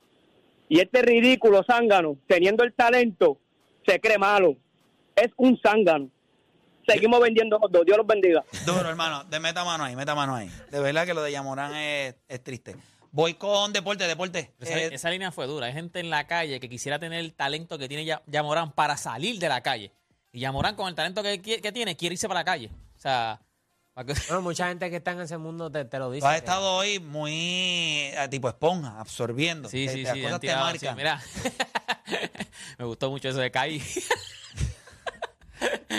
Y 0.69 0.79
este 0.79 1.01
ridículo 1.01 1.63
zángano, 1.63 2.17
teniendo 2.27 2.63
el 2.63 2.73
talento, 2.73 3.37
se 3.85 3.99
cree 3.99 4.17
malo. 4.17 4.55
Es 5.15 5.31
un 5.37 5.59
zángano. 5.61 6.09
Seguimos 6.93 7.19
vendiendo 7.21 7.57
los 7.59 7.71
dos. 7.71 7.85
Dios 7.85 7.97
los 7.97 8.07
bendiga. 8.07 8.43
Duro, 8.65 8.89
hermano. 8.89 9.23
De 9.25 9.39
meta 9.39 9.63
mano 9.63 9.83
ahí, 9.83 9.95
meta 9.95 10.15
mano 10.15 10.35
ahí. 10.35 10.49
De 10.69 10.79
verdad 10.79 11.05
que 11.05 11.13
lo 11.13 11.21
de 11.23 11.31
Yamorán 11.31 11.75
es, 11.75 12.15
es 12.27 12.43
triste. 12.43 12.75
Voy 13.11 13.33
con 13.33 13.73
deporte, 13.73 14.07
deporte. 14.07 14.53
Esa, 14.59 14.77
Eh, 14.79 14.89
esa 14.93 15.09
línea 15.09 15.31
fue 15.31 15.45
dura. 15.47 15.67
Hay 15.67 15.73
gente 15.73 15.99
en 15.99 16.09
la 16.09 16.27
calle 16.27 16.59
que 16.59 16.69
quisiera 16.69 16.97
tener 16.97 17.19
el 17.19 17.33
talento 17.33 17.77
que 17.77 17.87
tiene 17.89 18.05
Ya- 18.05 18.21
Yamorán 18.27 18.71
para 18.71 18.95
salir 18.97 19.37
de 19.39 19.49
la 19.49 19.61
calle. 19.61 19.91
Y 20.31 20.39
Yamorán, 20.39 20.75
con 20.75 20.87
el 20.87 20.95
talento 20.95 21.21
que, 21.21 21.41
que 21.41 21.71
tiene, 21.73 21.97
quiere 21.97 22.13
irse 22.13 22.27
para 22.29 22.39
la 22.39 22.45
calle. 22.45 22.69
O 22.95 22.99
sea, 22.99 23.41
para 23.93 24.07
que- 24.07 24.13
Bueno, 24.27 24.41
mucha 24.43 24.69
gente 24.69 24.89
que 24.89 24.95
está 24.95 25.11
en 25.11 25.19
ese 25.21 25.37
mundo 25.37 25.69
te, 25.69 25.83
te 25.83 25.99
lo 25.99 26.09
dice. 26.09 26.21
tú 26.21 26.27
has 26.27 26.33
que- 26.35 26.37
estado 26.39 26.73
hoy 26.75 26.99
muy 27.01 27.33
eh, 28.13 28.27
tipo 28.29 28.47
esponja, 28.47 28.97
absorbiendo. 28.97 29.67
sí, 29.67 29.87
Eh, 29.87 29.89
sí, 29.89 30.03
las 30.03 30.13
sí. 30.13 30.21
cosas 30.21 30.39
te 30.39 30.55
marcan. 30.55 30.79
sí, 30.79 30.87
mira. 30.95 31.21
Me 32.77 32.85
gustó 32.85 33.09
mucho 33.09 33.27
eso 33.27 33.39
de 33.39 33.51
Kai. 33.51 33.81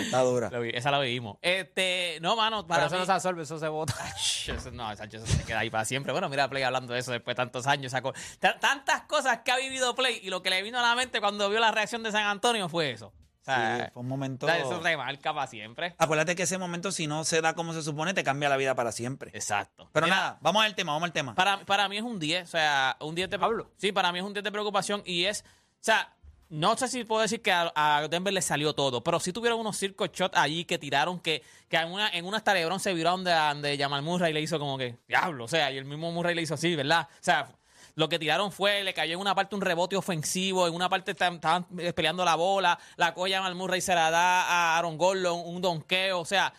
Está 0.03 0.21
dura. 0.21 0.49
Lo 0.49 0.61
vi- 0.61 0.71
esa 0.73 0.91
la 0.91 0.99
vimos. 0.99 1.37
Este, 1.41 2.17
no, 2.21 2.35
mano, 2.35 2.65
para 2.67 2.81
Pero 2.83 2.87
eso 2.87 2.95
mí- 2.95 2.99
no 3.01 3.05
se 3.05 3.11
absorbe, 3.11 3.43
eso 3.43 3.59
se 3.59 3.67
bota. 3.67 3.93
Ach, 4.01 4.49
eso- 4.49 4.71
no, 4.71 4.95
Sánchez 4.95 5.23
eso 5.23 5.33
se 5.37 5.43
queda 5.43 5.59
ahí 5.59 5.69
para 5.69 5.85
siempre. 5.85 6.11
Bueno, 6.11 6.29
mira 6.29 6.45
a 6.45 6.49
Play 6.49 6.63
hablando 6.63 6.93
de 6.93 6.99
eso 6.99 7.11
después 7.11 7.35
de 7.35 7.43
tantos 7.43 7.67
años. 7.67 7.91
Sacó 7.91 8.13
ta- 8.39 8.59
tantas 8.59 9.01
cosas 9.03 9.39
que 9.39 9.51
ha 9.51 9.57
vivido 9.57 9.95
Play 9.95 10.19
y 10.23 10.29
lo 10.29 10.41
que 10.43 10.49
le 10.49 10.61
vino 10.61 10.79
a 10.79 10.81
la 10.81 10.95
mente 10.95 11.19
cuando 11.19 11.49
vio 11.49 11.59
la 11.59 11.71
reacción 11.71 12.03
de 12.03 12.11
San 12.11 12.25
Antonio 12.25 12.69
fue 12.69 12.91
eso. 12.91 13.07
O 13.41 13.45
sea, 13.45 13.77
Sí, 13.87 13.91
fue 13.93 14.01
un 14.03 14.07
momento. 14.07 14.45
o 14.45 14.49
sea, 14.49 14.57
eso 14.57 14.79
remarca 14.79 15.33
para 15.33 15.47
siempre. 15.47 15.95
Acuérdate 15.97 16.33
que 16.33 16.43
ese 16.43 16.57
momento, 16.57 16.93
si 16.93 17.07
no 17.07 17.25
se 17.25 17.41
da 17.41 17.53
como 17.55 17.73
se 17.73 17.81
supone, 17.81 18.13
te 18.13 18.23
cambia 18.23 18.47
la 18.47 18.55
vida 18.55 18.73
para 18.73 18.93
siempre. 18.93 19.31
Exacto. 19.33 19.89
Pero 19.91 20.05
Mira, 20.05 20.15
nada, 20.15 20.37
vamos 20.39 20.63
al 20.63 20.75
tema, 20.75 20.93
vamos 20.93 21.07
al 21.07 21.11
tema. 21.11 21.35
Para, 21.35 21.59
para 21.65 21.89
mí 21.89 21.97
es 21.97 22.03
un 22.03 22.19
10, 22.19 22.43
o 22.47 22.51
sea, 22.51 22.95
un 23.01 23.15
10 23.15 23.29
de 23.29 23.37
Pablo. 23.37 23.69
Sí, 23.75 23.91
para 23.91 24.13
mí 24.13 24.19
es 24.19 24.23
un 24.23 24.31
10 24.31 24.45
de 24.45 24.51
preocupación 24.53 25.01
y 25.05 25.25
es, 25.25 25.41
o 25.43 25.45
sea, 25.81 26.15
no 26.53 26.77
sé 26.77 26.87
si 26.87 27.03
puedo 27.03 27.23
decir 27.23 27.41
que 27.41 27.51
a, 27.51 28.07
Denver 28.11 28.31
le 28.31 28.41
salió 28.43 28.73
todo, 28.73 29.03
pero 29.03 29.19
sí 29.19 29.33
tuvieron 29.33 29.59
unos 29.59 29.75
circo 29.75 30.05
shots 30.05 30.37
allí 30.37 30.65
que 30.65 30.77
tiraron 30.77 31.19
que, 31.19 31.41
que 31.67 31.77
en 31.77 31.91
una 31.91 32.09
en 32.09 32.25
una 32.25 32.37
hasta 32.37 32.53
se 32.77 32.93
viró 32.93 33.09
donde, 33.09 33.33
donde 33.33 33.75
Jamal 33.75 34.03
Murray 34.03 34.33
le 34.33 34.41
hizo 34.41 34.59
como 34.59 34.77
que, 34.77 34.99
diablo, 35.07 35.45
o 35.45 35.47
sea, 35.47 35.71
y 35.71 35.79
el 35.79 35.85
mismo 35.85 36.11
Murray 36.11 36.35
le 36.35 36.43
hizo 36.43 36.53
así, 36.53 36.75
¿verdad? 36.75 37.07
O 37.11 37.23
sea, 37.23 37.47
lo 37.95 38.07
que 38.07 38.19
tiraron 38.19 38.51
fue, 38.51 38.83
le 38.83 38.93
cayó 38.93 39.15
en 39.15 39.19
una 39.19 39.33
parte 39.33 39.55
un 39.55 39.61
rebote 39.61 39.95
ofensivo, 39.95 40.67
en 40.67 40.75
una 40.75 40.89
parte 40.89 41.13
estaban, 41.13 41.35
estaban 41.35 41.65
peleando 41.95 42.23
la 42.23 42.35
bola, 42.35 42.77
la 42.97 43.15
colla 43.15 43.37
Jamal 43.37 43.55
Murray 43.55 43.81
se 43.81 43.95
la 43.95 44.11
da 44.11 44.43
a 44.43 44.77
Aaron 44.77 44.95
Gordon, 44.95 45.41
un 45.43 45.59
donqueo, 45.59 46.19
o 46.19 46.25
sea, 46.25 46.53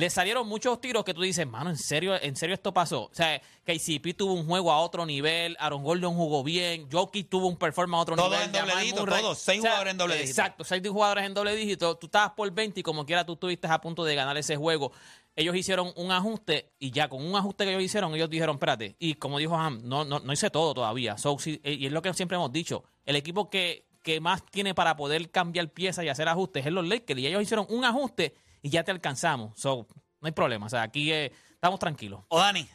le 0.00 0.10
salieron 0.10 0.48
muchos 0.48 0.80
tiros 0.80 1.04
que 1.04 1.14
tú 1.14 1.20
dices, 1.22 1.46
mano, 1.46 1.70
¿en 1.70 1.76
serio, 1.76 2.20
en 2.20 2.34
serio 2.34 2.54
esto 2.54 2.72
pasó? 2.72 3.02
O 3.04 3.10
sea, 3.14 3.40
KCP 3.64 4.16
tuvo 4.16 4.32
un 4.34 4.46
juego 4.46 4.72
a 4.72 4.80
otro 4.80 5.06
nivel, 5.06 5.56
Aaron 5.60 5.84
Gordon 5.84 6.14
jugó 6.16 6.42
bien, 6.42 6.88
Jokic 6.90 7.28
tuvo 7.28 7.46
un 7.46 7.56
performance 7.56 7.98
a 7.98 8.02
otro 8.02 8.16
Todos 8.16 8.30
nivel. 8.30 8.46
en 8.46 8.52
doble 8.52 8.76
dígito, 8.80 9.04
todos, 9.04 9.38
seis 9.38 9.60
jugadores 9.60 9.90
en 9.92 9.98
doble 9.98 10.14
dígito. 10.14 10.30
Exacto, 10.30 10.64
seis 10.64 10.82
jugadores 10.88 11.24
en 11.26 11.34
doble 11.34 11.54
dígito. 11.54 11.96
Tú 11.96 12.06
estabas 12.06 12.32
por 12.32 12.50
20 12.50 12.80
y 12.80 12.82
como 12.82 13.06
quiera 13.06 13.24
tú 13.24 13.34
estuviste 13.34 13.66
a 13.68 13.80
punto 13.80 14.02
de 14.04 14.14
ganar 14.14 14.36
ese 14.36 14.56
juego. 14.56 14.90
Ellos 15.36 15.54
hicieron 15.54 15.92
un 15.96 16.10
ajuste 16.10 16.72
y 16.78 16.90
ya 16.90 17.08
con 17.08 17.24
un 17.24 17.36
ajuste 17.36 17.64
que 17.64 17.70
ellos 17.70 17.82
hicieron, 17.84 18.14
ellos 18.14 18.28
dijeron, 18.28 18.56
espérate, 18.56 18.96
y 18.98 19.14
como 19.14 19.38
dijo 19.38 19.56
Ham, 19.56 19.80
no, 19.84 20.04
no, 20.04 20.18
no 20.18 20.32
hice 20.32 20.50
todo 20.50 20.74
todavía. 20.74 21.16
So, 21.18 21.38
si- 21.38 21.60
y 21.62 21.86
es 21.86 21.92
lo 21.92 22.02
que 22.02 22.12
siempre 22.14 22.34
hemos 22.36 22.50
dicho, 22.52 22.82
el 23.06 23.16
equipo 23.16 23.48
que, 23.48 23.86
que 24.02 24.20
más 24.20 24.44
tiene 24.46 24.74
para 24.74 24.96
poder 24.96 25.30
cambiar 25.30 25.68
piezas 25.70 26.04
y 26.04 26.08
hacer 26.08 26.28
ajustes 26.28 26.66
es 26.66 26.72
los 26.72 26.86
Lakers. 26.86 27.20
Y 27.20 27.26
ellos 27.26 27.42
hicieron 27.42 27.66
un 27.68 27.84
ajuste 27.84 28.34
y 28.62 28.70
ya 28.70 28.84
te 28.84 28.90
alcanzamos. 28.90 29.58
So, 29.58 29.86
no 30.20 30.26
hay 30.26 30.32
problema. 30.32 30.66
O 30.66 30.68
sea, 30.68 30.82
aquí 30.82 31.12
eh, 31.12 31.32
estamos 31.52 31.78
tranquilos. 31.78 32.22
O 32.28 32.38
Dani, 32.38 32.66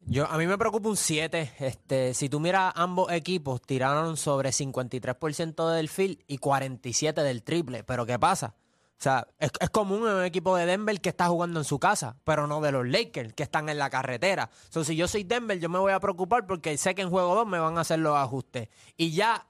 Yo, 0.00 0.26
a 0.26 0.38
mí 0.38 0.46
me 0.46 0.58
preocupa 0.58 0.88
un 0.88 0.96
7. 0.96 1.52
Este, 1.58 2.14
si 2.14 2.28
tú 2.28 2.40
miras 2.40 2.72
ambos 2.76 3.10
equipos, 3.12 3.60
tiraron 3.62 4.16
sobre 4.16 4.50
53% 4.50 5.70
del 5.72 5.88
field 5.88 6.18
y 6.26 6.38
47% 6.38 7.22
del 7.22 7.42
triple. 7.42 7.84
Pero 7.84 8.06
¿qué 8.06 8.18
pasa? 8.18 8.54
O 8.98 9.00
sea, 9.00 9.28
es, 9.38 9.52
es 9.60 9.70
común 9.70 10.08
en 10.08 10.14
un 10.16 10.24
equipo 10.24 10.56
de 10.56 10.66
Denver 10.66 11.00
que 11.00 11.10
está 11.10 11.28
jugando 11.28 11.60
en 11.60 11.64
su 11.64 11.78
casa, 11.78 12.16
pero 12.24 12.48
no 12.48 12.60
de 12.60 12.72
los 12.72 12.84
Lakers, 12.84 13.32
que 13.32 13.44
están 13.44 13.68
en 13.68 13.78
la 13.78 13.90
carretera. 13.90 14.50
So, 14.70 14.82
si 14.82 14.96
yo 14.96 15.06
soy 15.06 15.22
Denver, 15.22 15.60
yo 15.60 15.68
me 15.68 15.78
voy 15.78 15.92
a 15.92 16.00
preocupar 16.00 16.46
porque 16.46 16.76
sé 16.76 16.96
que 16.96 17.02
en 17.02 17.10
juego 17.10 17.34
2 17.36 17.46
me 17.46 17.60
van 17.60 17.78
a 17.78 17.82
hacer 17.82 18.00
los 18.00 18.16
ajustes. 18.16 18.68
Y 18.96 19.12
ya 19.12 19.46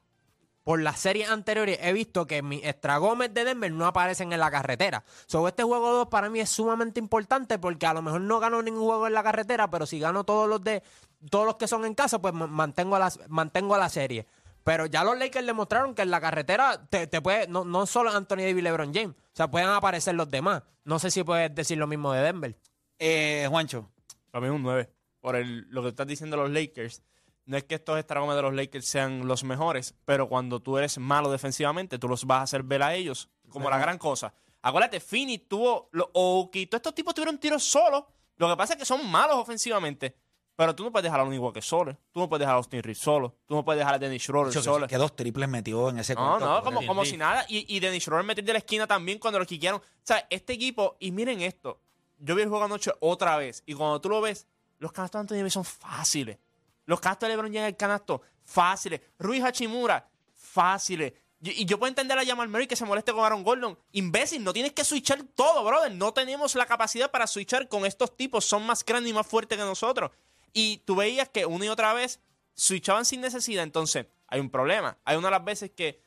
por 0.68 0.82
las 0.82 1.00
series 1.00 1.30
anteriores 1.30 1.78
he 1.80 1.94
visto 1.94 2.26
que 2.26 2.42
mis 2.42 2.62
extra 2.62 2.98
Gómez 2.98 3.32
de 3.32 3.44
Denver 3.44 3.72
no 3.72 3.86
aparecen 3.86 4.34
en 4.34 4.40
la 4.40 4.50
carretera. 4.50 5.02
So, 5.24 5.48
este 5.48 5.62
juego 5.62 5.90
2 5.92 6.08
para 6.08 6.28
mí 6.28 6.40
es 6.40 6.50
sumamente 6.50 7.00
importante 7.00 7.58
porque 7.58 7.86
a 7.86 7.94
lo 7.94 8.02
mejor 8.02 8.20
no 8.20 8.38
gano 8.38 8.60
ningún 8.60 8.84
juego 8.84 9.06
en 9.06 9.14
la 9.14 9.22
carretera, 9.22 9.70
pero 9.70 9.86
si 9.86 9.98
gano 9.98 10.24
todos 10.24 10.46
los 10.46 10.62
de 10.62 10.82
todos 11.30 11.46
los 11.46 11.56
que 11.56 11.66
son 11.68 11.86
en 11.86 11.94
casa, 11.94 12.20
pues 12.20 12.34
ma- 12.34 12.46
mantengo 12.46 12.96
a 12.96 12.98
la, 12.98 13.12
mantengo 13.28 13.74
a 13.74 13.78
la 13.78 13.88
serie. 13.88 14.26
Pero 14.62 14.84
ya 14.84 15.04
los 15.04 15.16
Lakers 15.18 15.46
demostraron 15.46 15.94
que 15.94 16.02
en 16.02 16.10
la 16.10 16.20
carretera 16.20 16.86
te, 16.90 17.06
te 17.06 17.22
puede, 17.22 17.48
no, 17.48 17.64
no 17.64 17.86
solo 17.86 18.10
Anthony 18.10 18.36
Davis 18.44 18.58
y 18.58 18.60
LeBron 18.60 18.92
James, 18.92 19.16
o 19.16 19.30
sea, 19.36 19.50
pueden 19.50 19.70
aparecer 19.70 20.16
los 20.16 20.30
demás. 20.30 20.64
No 20.84 20.98
sé 20.98 21.10
si 21.10 21.24
puedes 21.24 21.54
decir 21.54 21.78
lo 21.78 21.86
mismo 21.86 22.12
de 22.12 22.20
Denver. 22.20 22.54
eh, 22.98 23.46
Juancho. 23.48 23.88
Para 24.30 24.42
mí 24.42 24.48
es 24.48 24.54
un 24.54 24.62
9. 24.62 24.90
Por 25.20 25.34
el, 25.36 25.60
lo 25.70 25.80
que 25.80 25.88
estás 25.88 26.06
diciendo 26.06 26.36
los 26.36 26.50
Lakers, 26.50 27.02
no 27.48 27.56
es 27.56 27.64
que 27.64 27.74
estos 27.76 27.98
estragones 27.98 28.36
de 28.36 28.42
los 28.42 28.54
Lakers 28.54 28.86
sean 28.86 29.26
los 29.26 29.42
mejores, 29.42 29.94
pero 30.04 30.28
cuando 30.28 30.60
tú 30.60 30.76
eres 30.78 30.98
malo 30.98 31.30
defensivamente, 31.30 31.98
tú 31.98 32.08
los 32.08 32.24
vas 32.26 32.40
a 32.40 32.42
hacer 32.42 32.62
ver 32.62 32.82
a 32.82 32.94
ellos 32.94 33.28
como 33.48 33.70
la 33.70 33.78
gran 33.78 33.96
cosa. 33.98 34.34
Acuérdate, 34.62 35.00
Fini 35.00 35.38
tuvo, 35.38 35.88
lo, 35.92 36.10
o 36.12 36.50
que 36.50 36.66
todos 36.66 36.80
estos 36.80 36.94
tipos 36.94 37.14
tuvieron 37.14 37.38
tiros 37.38 37.64
solos. 37.64 38.04
Lo 38.36 38.48
que 38.50 38.56
pasa 38.56 38.74
es 38.74 38.78
que 38.78 38.84
son 38.84 39.10
malos 39.10 39.36
ofensivamente. 39.36 40.14
Pero 40.56 40.74
tú 40.74 40.82
no 40.82 40.90
puedes 40.90 41.04
dejar 41.04 41.20
a 41.20 41.22
un 41.24 41.32
igual 41.32 41.52
que 41.52 41.62
solo. 41.62 41.96
Tú 42.10 42.18
no 42.18 42.28
puedes 42.28 42.40
dejar 42.40 42.54
a 42.54 42.58
Austin 42.58 42.82
Reeves 42.82 42.98
solo. 42.98 43.36
Tú 43.46 43.54
no 43.54 43.64
puedes 43.64 43.78
dejar 43.78 43.94
a 43.94 43.98
Dennis 43.98 44.22
Schroeder 44.24 44.52
solo. 44.60 44.88
que 44.88 44.96
dos 44.98 45.14
triples 45.14 45.48
metió 45.48 45.88
en 45.88 46.00
ese 46.00 46.14
No, 46.16 46.20
cuarto. 46.38 46.44
no, 46.46 46.62
como, 46.64 46.84
como 46.84 47.04
si 47.04 47.16
nada. 47.16 47.46
Y, 47.48 47.64
y 47.74 47.78
Dennis 47.78 48.02
Schroeder 48.02 48.26
meter 48.26 48.42
de 48.44 48.52
la 48.52 48.58
esquina 48.58 48.86
también 48.86 49.20
cuando 49.20 49.38
lo 49.38 49.46
quiquearon. 49.46 49.80
O 49.80 49.84
sea, 50.02 50.26
este 50.28 50.54
equipo, 50.54 50.96
y 50.98 51.12
miren 51.12 51.40
esto. 51.42 51.80
Yo 52.18 52.34
vi 52.34 52.42
el 52.42 52.48
juego 52.48 52.64
anoche 52.64 52.90
otra 52.98 53.36
vez. 53.36 53.62
Y 53.66 53.74
cuando 53.74 54.00
tú 54.00 54.08
lo 54.08 54.20
ves, 54.20 54.48
los 54.80 54.90
canastos 54.90 55.18
de 55.18 55.22
Anthony 55.22 55.36
Davis 55.36 55.52
son 55.52 55.64
fáciles. 55.64 56.38
Los 56.88 57.00
canastos 57.00 57.28
de 57.28 57.34
LeBron 57.34 57.52
llegan 57.52 57.66
al 57.66 57.76
canasto, 57.76 58.22
fáciles. 58.46 59.02
Ruiz 59.18 59.44
Hachimura, 59.44 60.08
fáciles. 60.34 61.12
Y 61.42 61.66
yo 61.66 61.78
puedo 61.78 61.90
entender 61.90 62.18
a 62.18 62.24
Jamal 62.24 62.48
Murray 62.48 62.66
que 62.66 62.76
se 62.76 62.86
moleste 62.86 63.12
con 63.12 63.22
Aaron 63.22 63.44
Gordon. 63.44 63.78
Imbécil, 63.92 64.42
no 64.42 64.54
tienes 64.54 64.72
que 64.72 64.84
switchar 64.84 65.22
todo, 65.34 65.62
brother. 65.62 65.92
No 65.92 66.14
tenemos 66.14 66.54
la 66.54 66.64
capacidad 66.64 67.10
para 67.10 67.26
switchar 67.26 67.68
con 67.68 67.84
estos 67.84 68.16
tipos. 68.16 68.46
Son 68.46 68.64
más 68.64 68.82
grandes 68.86 69.10
y 69.10 69.14
más 69.14 69.26
fuertes 69.26 69.58
que 69.58 69.64
nosotros. 69.64 70.12
Y 70.54 70.78
tú 70.78 70.96
veías 70.96 71.28
que 71.28 71.44
una 71.44 71.66
y 71.66 71.68
otra 71.68 71.92
vez 71.92 72.20
switchaban 72.54 73.04
sin 73.04 73.20
necesidad. 73.20 73.64
Entonces, 73.64 74.06
hay 74.26 74.40
un 74.40 74.48
problema. 74.48 74.96
Hay 75.04 75.18
una 75.18 75.26
de 75.26 75.32
las 75.32 75.44
veces 75.44 75.72
que 75.72 76.00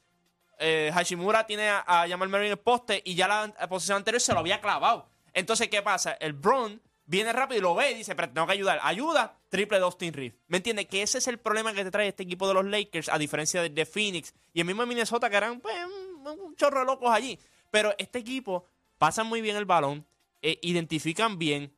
eh, 0.58 0.90
Hashimura 0.96 1.46
tiene 1.46 1.70
a, 1.70 1.84
a 1.86 2.10
Jamal 2.10 2.28
Murray 2.28 2.48
en 2.48 2.54
el 2.54 2.60
poste 2.60 3.04
y 3.06 3.14
ya 3.14 3.28
la, 3.28 3.54
la 3.56 3.70
posición 3.70 3.98
anterior 3.98 4.20
se 4.20 4.34
lo 4.34 4.40
había 4.40 4.60
clavado. 4.60 5.08
Entonces, 5.32 5.70
¿qué 5.70 5.84
pasa? 5.84 6.14
El 6.14 6.34
Brown 6.34 6.82
viene 7.12 7.34
rápido 7.34 7.60
y 7.60 7.62
lo 7.62 7.76
ve 7.76 7.92
y 7.92 7.96
dice, 7.96 8.16
pero 8.16 8.30
tengo 8.32 8.48
que 8.48 8.54
ayudar. 8.54 8.80
Ayuda, 8.84 9.38
triple 9.50 9.78
de 9.78 9.84
Austin 9.84 10.14
Reeves. 10.14 10.40
¿Me 10.48 10.58
entiendes? 10.58 10.88
Que 10.88 11.02
ese 11.04 11.18
es 11.18 11.28
el 11.28 11.38
problema 11.40 11.74
que 11.74 11.84
te 11.84 11.92
trae 11.92 12.08
este 12.08 12.24
equipo 12.24 12.48
de 12.48 12.54
los 12.54 12.66
Lakers, 12.66 13.10
a 13.10 13.18
diferencia 13.18 13.62
de, 13.62 13.70
de 13.70 13.86
Phoenix 13.86 14.34
y 14.54 14.62
el 14.62 14.66
mismo 14.66 14.82
de 14.84 14.88
Minnesota, 14.88 15.30
que 15.30 15.36
eran 15.36 15.60
pues, 15.60 15.76
un, 15.86 16.28
un 16.40 16.56
chorro 16.56 16.80
de 16.80 16.86
locos 16.86 17.10
allí. 17.12 17.38
Pero 17.70 17.94
este 17.98 18.20
equipo 18.20 18.66
pasan 18.98 19.28
muy 19.28 19.42
bien 19.42 19.56
el 19.58 19.66
balón, 19.66 20.06
eh, 20.42 20.58
identifican 20.62 21.38
bien 21.38 21.74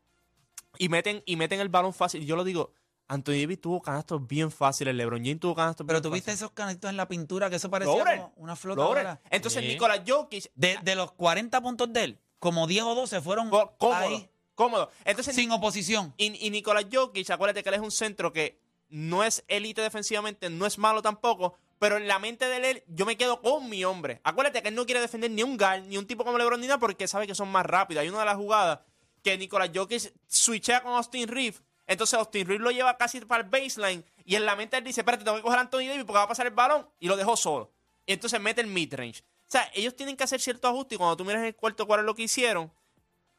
y 0.77 0.89
meten, 0.89 1.23
y 1.25 1.35
meten 1.35 1.59
el 1.59 1.69
balón 1.69 1.93
fácil. 1.93 2.23
Y 2.23 2.25
yo 2.25 2.35
lo 2.35 2.43
digo, 2.43 2.71
Anthony 3.07 3.33
Davis 3.41 3.61
tuvo 3.61 3.81
canastos 3.81 4.25
bien 4.27 4.51
fáciles, 4.51 4.93
LeBron 4.95 5.23
James 5.23 5.39
tuvo 5.39 5.55
canastos 5.55 5.85
Pero 5.85 5.99
bien 5.99 6.09
tuviste 6.11 6.31
fáciles. 6.31 6.41
esos 6.41 6.51
canitos 6.51 6.89
en 6.89 6.97
la 6.97 7.07
pintura 7.07 7.49
que 7.49 7.57
eso 7.57 7.69
parecía 7.69 7.95
Logren, 7.97 8.21
como 8.21 8.33
una 8.37 8.55
flotadora. 8.55 9.19
Entonces, 9.29 9.61
Sí. 9.63 9.67
Nikola 9.67 10.03
Jokic, 10.07 10.51
De, 10.55 10.77
de 10.83 10.95
los 10.95 11.11
40 11.13 11.59
puntos 11.61 11.91
de 11.91 12.03
él, 12.03 12.19
como 12.39 12.65
10 12.67 12.83
o 12.83 12.95
12 12.95 13.21
fueron 13.21 13.49
cómodo, 13.49 13.93
ahí, 13.95 14.29
cómodo. 14.55 14.91
Entonces, 15.05 15.35
sin 15.35 15.51
oposición. 15.51 16.13
Y, 16.17 16.45
y 16.45 16.49
Nikola 16.49 16.81
Jokic, 16.91 17.29
acuérdate 17.29 17.63
que 17.63 17.69
él 17.69 17.75
es 17.75 17.81
un 17.81 17.91
centro 17.91 18.31
que 18.31 18.59
no 18.89 19.23
es 19.23 19.43
élite 19.47 19.81
defensivamente, 19.81 20.49
no 20.49 20.65
es 20.65 20.77
malo 20.77 21.01
tampoco, 21.01 21.57
pero 21.79 21.97
en 21.97 22.07
la 22.07 22.19
mente 22.19 22.45
de 22.45 22.69
él, 22.69 22.83
yo 22.87 23.05
me 23.05 23.17
quedo 23.17 23.41
con 23.41 23.67
mi 23.69 23.83
hombre. 23.83 24.21
Acuérdate 24.23 24.61
que 24.61 24.69
él 24.69 24.75
no 24.75 24.85
quiere 24.85 25.01
defender 25.01 25.31
ni 25.31 25.43
un 25.43 25.57
guard, 25.57 25.83
ni 25.83 25.97
un 25.97 26.05
tipo 26.05 26.23
como 26.23 26.37
LeBron 26.37 26.61
ni 26.61 26.67
nada, 26.67 26.79
porque 26.79 27.07
sabe 27.07 27.27
que 27.27 27.35
son 27.35 27.51
más 27.51 27.65
rápidos. 27.65 28.01
Hay 28.01 28.09
una 28.09 28.19
de 28.19 28.25
las 28.25 28.37
jugadas 28.37 28.79
que 29.23 29.37
Nikola 29.37 29.71
Jokic 29.73 30.13
switchea 30.27 30.83
con 30.83 30.93
Austin 30.93 31.27
Reeves, 31.27 31.61
entonces 31.87 32.17
Austin 32.19 32.47
Reeves 32.47 32.63
lo 32.63 32.71
lleva 32.71 32.97
casi 32.97 33.19
para 33.21 33.43
el 33.43 33.49
baseline, 33.49 34.05
y 34.25 34.35
en 34.35 34.45
la 34.45 34.55
mente 34.55 34.77
él 34.77 34.83
dice, 34.83 35.01
espérate, 35.01 35.23
tengo 35.23 35.37
que 35.37 35.43
coger 35.43 35.57
a 35.57 35.61
Anthony 35.61 35.87
Davis 35.87 36.03
porque 36.05 36.17
va 36.17 36.23
a 36.23 36.27
pasar 36.27 36.45
el 36.45 36.53
balón, 36.53 36.87
y 36.99 37.07
lo 37.07 37.17
dejó 37.17 37.35
solo. 37.35 37.71
Y 38.05 38.13
entonces 38.13 38.39
mete 38.39 38.61
el 38.61 38.67
midrange. 38.67 39.21
O 39.21 39.51
sea, 39.53 39.69
ellos 39.73 39.95
tienen 39.95 40.15
que 40.15 40.23
hacer 40.23 40.39
cierto 40.39 40.67
ajuste, 40.67 40.95
y 40.95 40.97
cuando 40.97 41.17
tú 41.17 41.25
miras 41.25 41.41
en 41.41 41.47
el 41.47 41.55
cuarto 41.55 41.87
es 41.97 42.05
lo 42.05 42.15
que 42.15 42.23
hicieron, 42.23 42.71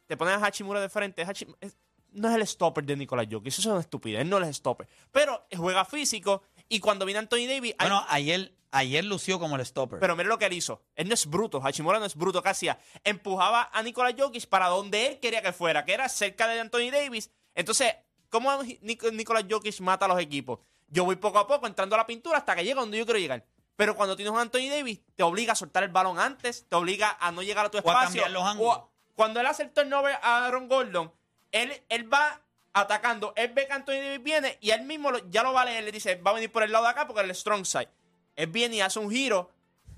te 0.07 0.17
ponen 0.17 0.35
a 0.43 0.47
Hachimura 0.47 0.81
de 0.81 0.89
frente. 0.89 1.23
Es- 1.61 1.77
no 2.13 2.29
es 2.29 2.35
el 2.37 2.47
stopper 2.47 2.85
de 2.85 2.97
Nicolás 2.97 3.27
Jokic. 3.31 3.49
Eso 3.49 3.61
es 3.63 3.67
una 3.67 3.81
estupidez. 3.81 4.21
Él 4.21 4.29
no 4.31 4.39
es 4.39 4.57
stopper. 4.57 4.87
Pero 5.11 5.47
juega 5.57 5.85
físico. 5.85 6.43
Y 6.69 6.79
cuando 6.81 7.05
viene 7.05 7.19
Anthony 7.19 7.47
Davis. 7.49 7.75
hay- 7.79 7.89
Bueno, 7.89 8.05
ayer, 8.09 8.55
ayer 8.71 9.05
lució 9.05 9.39
como 9.41 9.57
el 9.57 9.67
stopper. 9.67 9.99
pero 9.99 10.15
mira 10.15 10.29
lo 10.29 10.39
que 10.39 10.47
él 10.47 10.53
hizo. 10.53 10.83
Él 10.95 11.09
no 11.09 11.15
es 11.15 11.27
bruto. 11.27 11.61
Hachimura 11.65 11.99
no 11.99 12.05
es 12.05 12.15
bruto. 12.15 12.41
¿Qué 12.43 12.49
hacía? 12.51 12.79
Empujaba 13.03 13.69
a 13.73 13.83
Nicolás 13.83 14.15
Jokic 14.17 14.47
para 14.47 14.69
donde 14.69 15.07
él 15.09 15.21
quería 15.21 15.43
que 15.43 15.53
fuera, 15.53 15.85
que 15.85 15.93
era 15.93 16.09
cerca 16.09 16.47
de 16.47 16.61
Anthony 16.61 16.91
Davis. 16.93 17.31
Entonces, 17.55 17.95
¿cómo 18.31 18.51
Nic- 18.63 19.11
Nicolás 19.13 19.45
Jokic 19.51 19.81
mata 19.81 20.05
a 20.07 20.09
los 20.09 20.21
equipos? 20.21 20.61
Yo 20.89 21.05
voy 21.05 21.17
poco 21.17 21.39
a 21.41 21.47
poco 21.49 21.67
entrando 21.67 21.97
a 21.97 21.99
la 21.99 22.07
pintura 22.07 22.39
hasta 22.39 22.55
que 22.55 22.63
llego 22.65 22.81
donde 22.81 22.99
yo 22.99 23.05
quiero 23.05 23.19
llegar. 23.19 23.45
Pero 23.77 23.97
cuando 23.97 24.15
tienes 24.15 24.33
a 24.33 24.41
Anthony 24.41 24.69
Davis, 24.71 25.01
te 25.17 25.25
obliga 25.25 25.53
a 25.55 25.57
soltar 25.57 25.83
el 25.83 25.89
balón 25.89 26.21
antes, 26.21 26.65
te 26.69 26.77
obliga 26.77 27.17
a 27.21 27.33
no 27.33 27.43
llegar 27.43 27.67
a 27.67 27.71
tu 27.71 27.79
a 27.79 27.81
espacio. 27.81 28.05
cambiar 28.23 28.31
los 28.31 28.43
o 28.43 28.47
ángulos. 28.47 28.77
a- 28.79 28.94
cuando 29.15 29.41
él 29.41 29.47
hace 29.47 29.63
el 29.63 29.71
turnover 29.71 30.19
a 30.23 30.47
Aaron 30.47 30.69
Gordon, 30.69 31.13
él, 31.53 31.73
él 31.89 32.13
va 32.13 32.41
atacando. 32.73 33.33
Él 33.37 33.53
ve 33.55 33.67
que 33.67 33.73
Anthony 33.73 33.93
Davis 33.93 34.23
viene 34.23 34.59
y 34.61 34.71
él 34.71 34.83
mismo 34.83 35.11
ya 35.31 35.43
lo 35.43 35.53
va 35.53 35.63
a 35.63 35.65
leer. 35.67 35.85
Le 35.85 35.93
dice, 35.93 36.17
va 36.17 36.33
a 36.33 36.35
venir 36.35 36.51
por 36.51 36.63
el 36.63 36.73
lado 36.73 36.85
de 36.85 36.91
acá 36.91 37.07
porque 37.07 37.23
es 37.23 37.29
el 37.29 37.35
strong 37.35 37.65
side. 37.65 37.89
Él 38.37 38.49
viene 38.49 38.77
y 38.77 38.81
hace 38.81 38.99
un 38.99 39.11
giro 39.11 39.51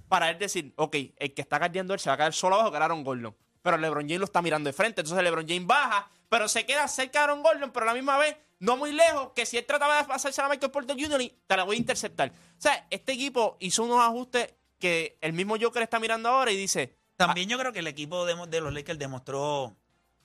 para 0.08 0.30
él 0.30 0.38
decir, 0.38 0.72
ok, 0.76 0.96
el 1.16 1.34
que 1.34 1.42
está 1.42 1.58
guardiando 1.58 1.94
él 1.94 2.00
se 2.00 2.10
va 2.10 2.14
a 2.14 2.18
caer 2.18 2.32
solo 2.32 2.56
abajo, 2.56 2.70
que 2.70 2.76
era 2.76 2.84
Aaron 2.84 3.02
Gordon. 3.02 3.34
Pero 3.62 3.78
LeBron 3.78 4.04
James 4.04 4.20
lo 4.20 4.24
está 4.26 4.42
mirando 4.42 4.68
de 4.68 4.72
frente. 4.72 5.00
Entonces 5.00 5.24
LeBron 5.24 5.46
James 5.48 5.66
baja, 5.66 6.08
pero 6.28 6.48
se 6.48 6.66
queda 6.66 6.86
cerca 6.86 7.20
de 7.20 7.24
Aaron 7.24 7.42
Gordon, 7.42 7.72
pero 7.72 7.84
a 7.84 7.86
la 7.88 7.94
misma 7.94 8.18
vez 8.18 8.36
no 8.58 8.76
muy 8.76 8.92
lejos, 8.92 9.32
que 9.34 9.44
si 9.44 9.58
él 9.58 9.66
trataba 9.66 9.98
de 9.98 10.04
pasarse 10.04 10.40
a 10.40 10.48
Michael 10.48 10.70
Porter 10.70 10.96
Jr., 10.98 11.20
y 11.20 11.34
te 11.46 11.56
la 11.56 11.64
voy 11.64 11.76
a 11.76 11.78
interceptar. 11.78 12.30
O 12.30 12.60
sea, 12.60 12.86
este 12.90 13.12
equipo 13.12 13.56
hizo 13.60 13.84
unos 13.84 14.00
ajustes 14.00 14.54
que 14.78 15.18
el 15.20 15.32
mismo 15.32 15.56
Joker 15.60 15.82
está 15.82 15.98
mirando 15.98 16.28
ahora 16.28 16.50
y 16.52 16.56
dice, 16.56 16.95
También 17.16 17.48
yo 17.48 17.58
creo 17.58 17.72
que 17.72 17.78
el 17.80 17.86
equipo 17.86 18.24
de, 18.26 18.34
de 18.48 18.60
los 18.60 18.72
Lakers 18.72 18.98
demostró 18.98 19.76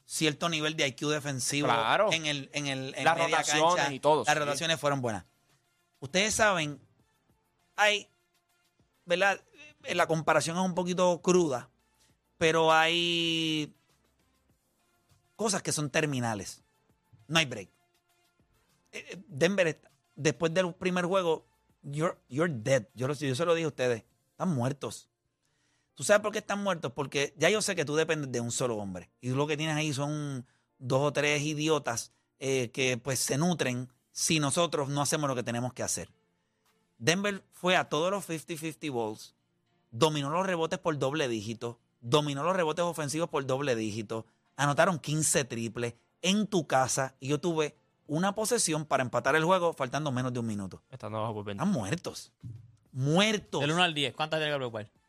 cierto 0.06 0.50
nivel 0.50 0.76
de 0.76 0.88
IQ 0.88 1.08
defensivo 1.10 1.68
Claro. 1.68 2.12
en 2.12 2.26
el 2.26 2.50
en 2.54 2.68
el 2.68 2.94
en 2.96 3.04
Las 3.06 3.16
media 3.18 3.38
rotaciones 3.38 3.76
cancha. 3.76 3.94
y 3.94 4.00
todo, 4.00 4.24
Las 4.26 4.34
sí. 4.34 4.40
rotaciones 4.40 4.80
fueron 4.80 5.02
buenas. 5.02 5.26
Ustedes 6.00 6.34
saben, 6.36 6.82
hay, 7.76 8.10
¿verdad? 9.06 9.40
Eh, 9.84 9.96
La 9.96 10.08
comparación 10.08 10.58
es 10.58 10.64
un 10.64 10.76
poquito 10.76 11.22
cruda, 11.22 11.70
pero 12.38 12.74
hay 12.74 13.74
cosas 15.36 15.62
que 15.62 15.72
son 15.72 15.90
terminales. 15.90 16.62
No 17.28 17.40
hay 17.40 17.46
break. 17.46 17.70
Eh, 18.92 19.06
eh, 19.12 19.24
Denver, 19.28 19.80
después 20.16 20.54
del 20.54 20.74
primer 20.74 21.06
juego, 21.06 21.46
you're, 21.84 22.18
you're 22.28 22.52
dead. 22.54 22.84
Yo, 22.96 23.08
yo 23.14 23.36
se 23.36 23.46
lo 23.46 23.54
dije 23.54 23.66
a 23.66 23.70
ustedes. 23.70 24.04
Están 24.32 24.50
muertos. 24.50 25.08
¿Tú 26.02 26.06
sabes 26.06 26.24
por 26.24 26.32
qué 26.32 26.40
están 26.40 26.64
muertos? 26.64 26.92
Porque 26.94 27.32
ya 27.38 27.52
yo 27.52 27.62
sé 27.62 27.76
que 27.76 27.86
tú 27.86 27.96
dependes 27.96 28.32
de 28.32 28.42
un 28.42 28.50
solo 28.50 28.76
hombre. 28.78 29.12
Y 29.22 29.30
tú 29.30 29.36
lo 29.36 29.46
que 29.46 29.56
tienes 29.56 29.76
ahí 29.76 29.94
son 29.94 30.48
dos 30.80 31.00
o 31.00 31.14
tres 31.14 31.44
idiotas 31.44 32.12
eh, 32.40 32.72
que 32.72 32.98
pues 32.98 33.20
se 33.20 33.38
nutren 33.38 33.88
si 34.12 34.40
nosotros 34.40 34.90
no 34.90 35.04
hacemos 35.04 35.30
lo 35.30 35.36
que 35.36 35.44
tenemos 35.44 35.74
que 35.74 35.84
hacer. 35.84 36.10
Denver 36.98 37.44
fue 37.52 37.78
a 37.78 37.88
todos 37.88 38.10
los 38.10 38.28
50-50 38.28 38.92
balls, 38.92 39.36
dominó 39.92 40.32
los 40.32 40.44
rebotes 40.44 40.80
por 40.80 40.98
doble 40.98 41.28
dígito, 41.28 41.78
dominó 42.00 42.44
los 42.44 42.56
rebotes 42.56 42.84
ofensivos 42.84 43.30
por 43.30 43.46
doble 43.46 43.76
dígito, 43.76 44.26
anotaron 44.56 44.98
15 44.98 45.46
triples 45.46 45.94
en 46.24 46.48
tu 46.48 46.66
casa 46.66 47.14
y 47.20 47.28
yo 47.28 47.40
tuve 47.40 47.76
una 48.08 48.34
posesión 48.34 48.86
para 48.86 49.04
empatar 49.04 49.36
el 49.36 49.46
juego 49.46 49.74
faltando 49.74 50.12
menos 50.12 50.34
de 50.34 50.40
un 50.40 50.48
minuto. 50.48 50.82
Abajo 51.00 51.36
por 51.36 51.46
20. 51.46 51.64
Están 51.64 51.72
muertos. 51.72 52.32
Muertos. 52.92 53.62
Del 53.62 53.74
1 53.74 53.84
al 53.84 53.94
10, 53.94 54.16
¿cuántas 54.16 54.40
tiene 54.40 54.52
que 54.52 54.58
preocupar? 54.58 55.01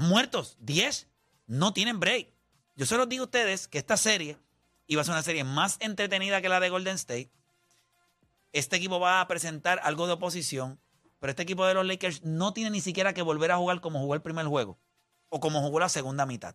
Muertos. 0.00 0.56
10. 0.60 1.08
No 1.46 1.72
tienen 1.72 2.00
break. 2.00 2.32
Yo 2.76 2.86
se 2.86 2.96
los 2.96 3.08
digo 3.08 3.22
a 3.22 3.26
ustedes 3.26 3.68
que 3.68 3.78
esta 3.78 3.96
serie 3.96 4.38
iba 4.86 5.02
a 5.02 5.04
ser 5.04 5.12
una 5.12 5.22
serie 5.22 5.44
más 5.44 5.76
entretenida 5.80 6.40
que 6.40 6.48
la 6.48 6.60
de 6.60 6.70
Golden 6.70 6.94
State. 6.94 7.30
Este 8.52 8.76
equipo 8.76 9.00
va 9.00 9.20
a 9.20 9.28
presentar 9.28 9.80
algo 9.82 10.06
de 10.06 10.14
oposición, 10.14 10.80
pero 11.18 11.30
este 11.30 11.42
equipo 11.42 11.66
de 11.66 11.74
los 11.74 11.86
Lakers 11.86 12.24
no 12.24 12.52
tiene 12.52 12.70
ni 12.70 12.80
siquiera 12.80 13.12
que 13.12 13.22
volver 13.22 13.52
a 13.52 13.56
jugar 13.58 13.80
como 13.80 14.00
jugó 14.00 14.14
el 14.14 14.22
primer 14.22 14.46
juego 14.46 14.78
o 15.28 15.40
como 15.40 15.60
jugó 15.60 15.80
la 15.80 15.88
segunda 15.88 16.24
mitad. 16.24 16.54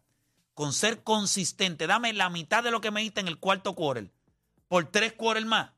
Con 0.54 0.74
ser 0.74 1.04
consistente, 1.04 1.88
dame 1.88 2.14
la 2.14 2.30
mitad 2.30 2.64
de 2.64 2.72
lo 2.72 2.82
que 2.82 2.92
me 2.92 3.02
diste 3.02 3.20
en 3.20 3.28
el 3.28 3.40
cuarto 3.40 3.76
quarter 3.76 4.12
por 4.68 4.86
tres 4.86 5.14
quarters 5.14 5.46
más. 5.46 5.72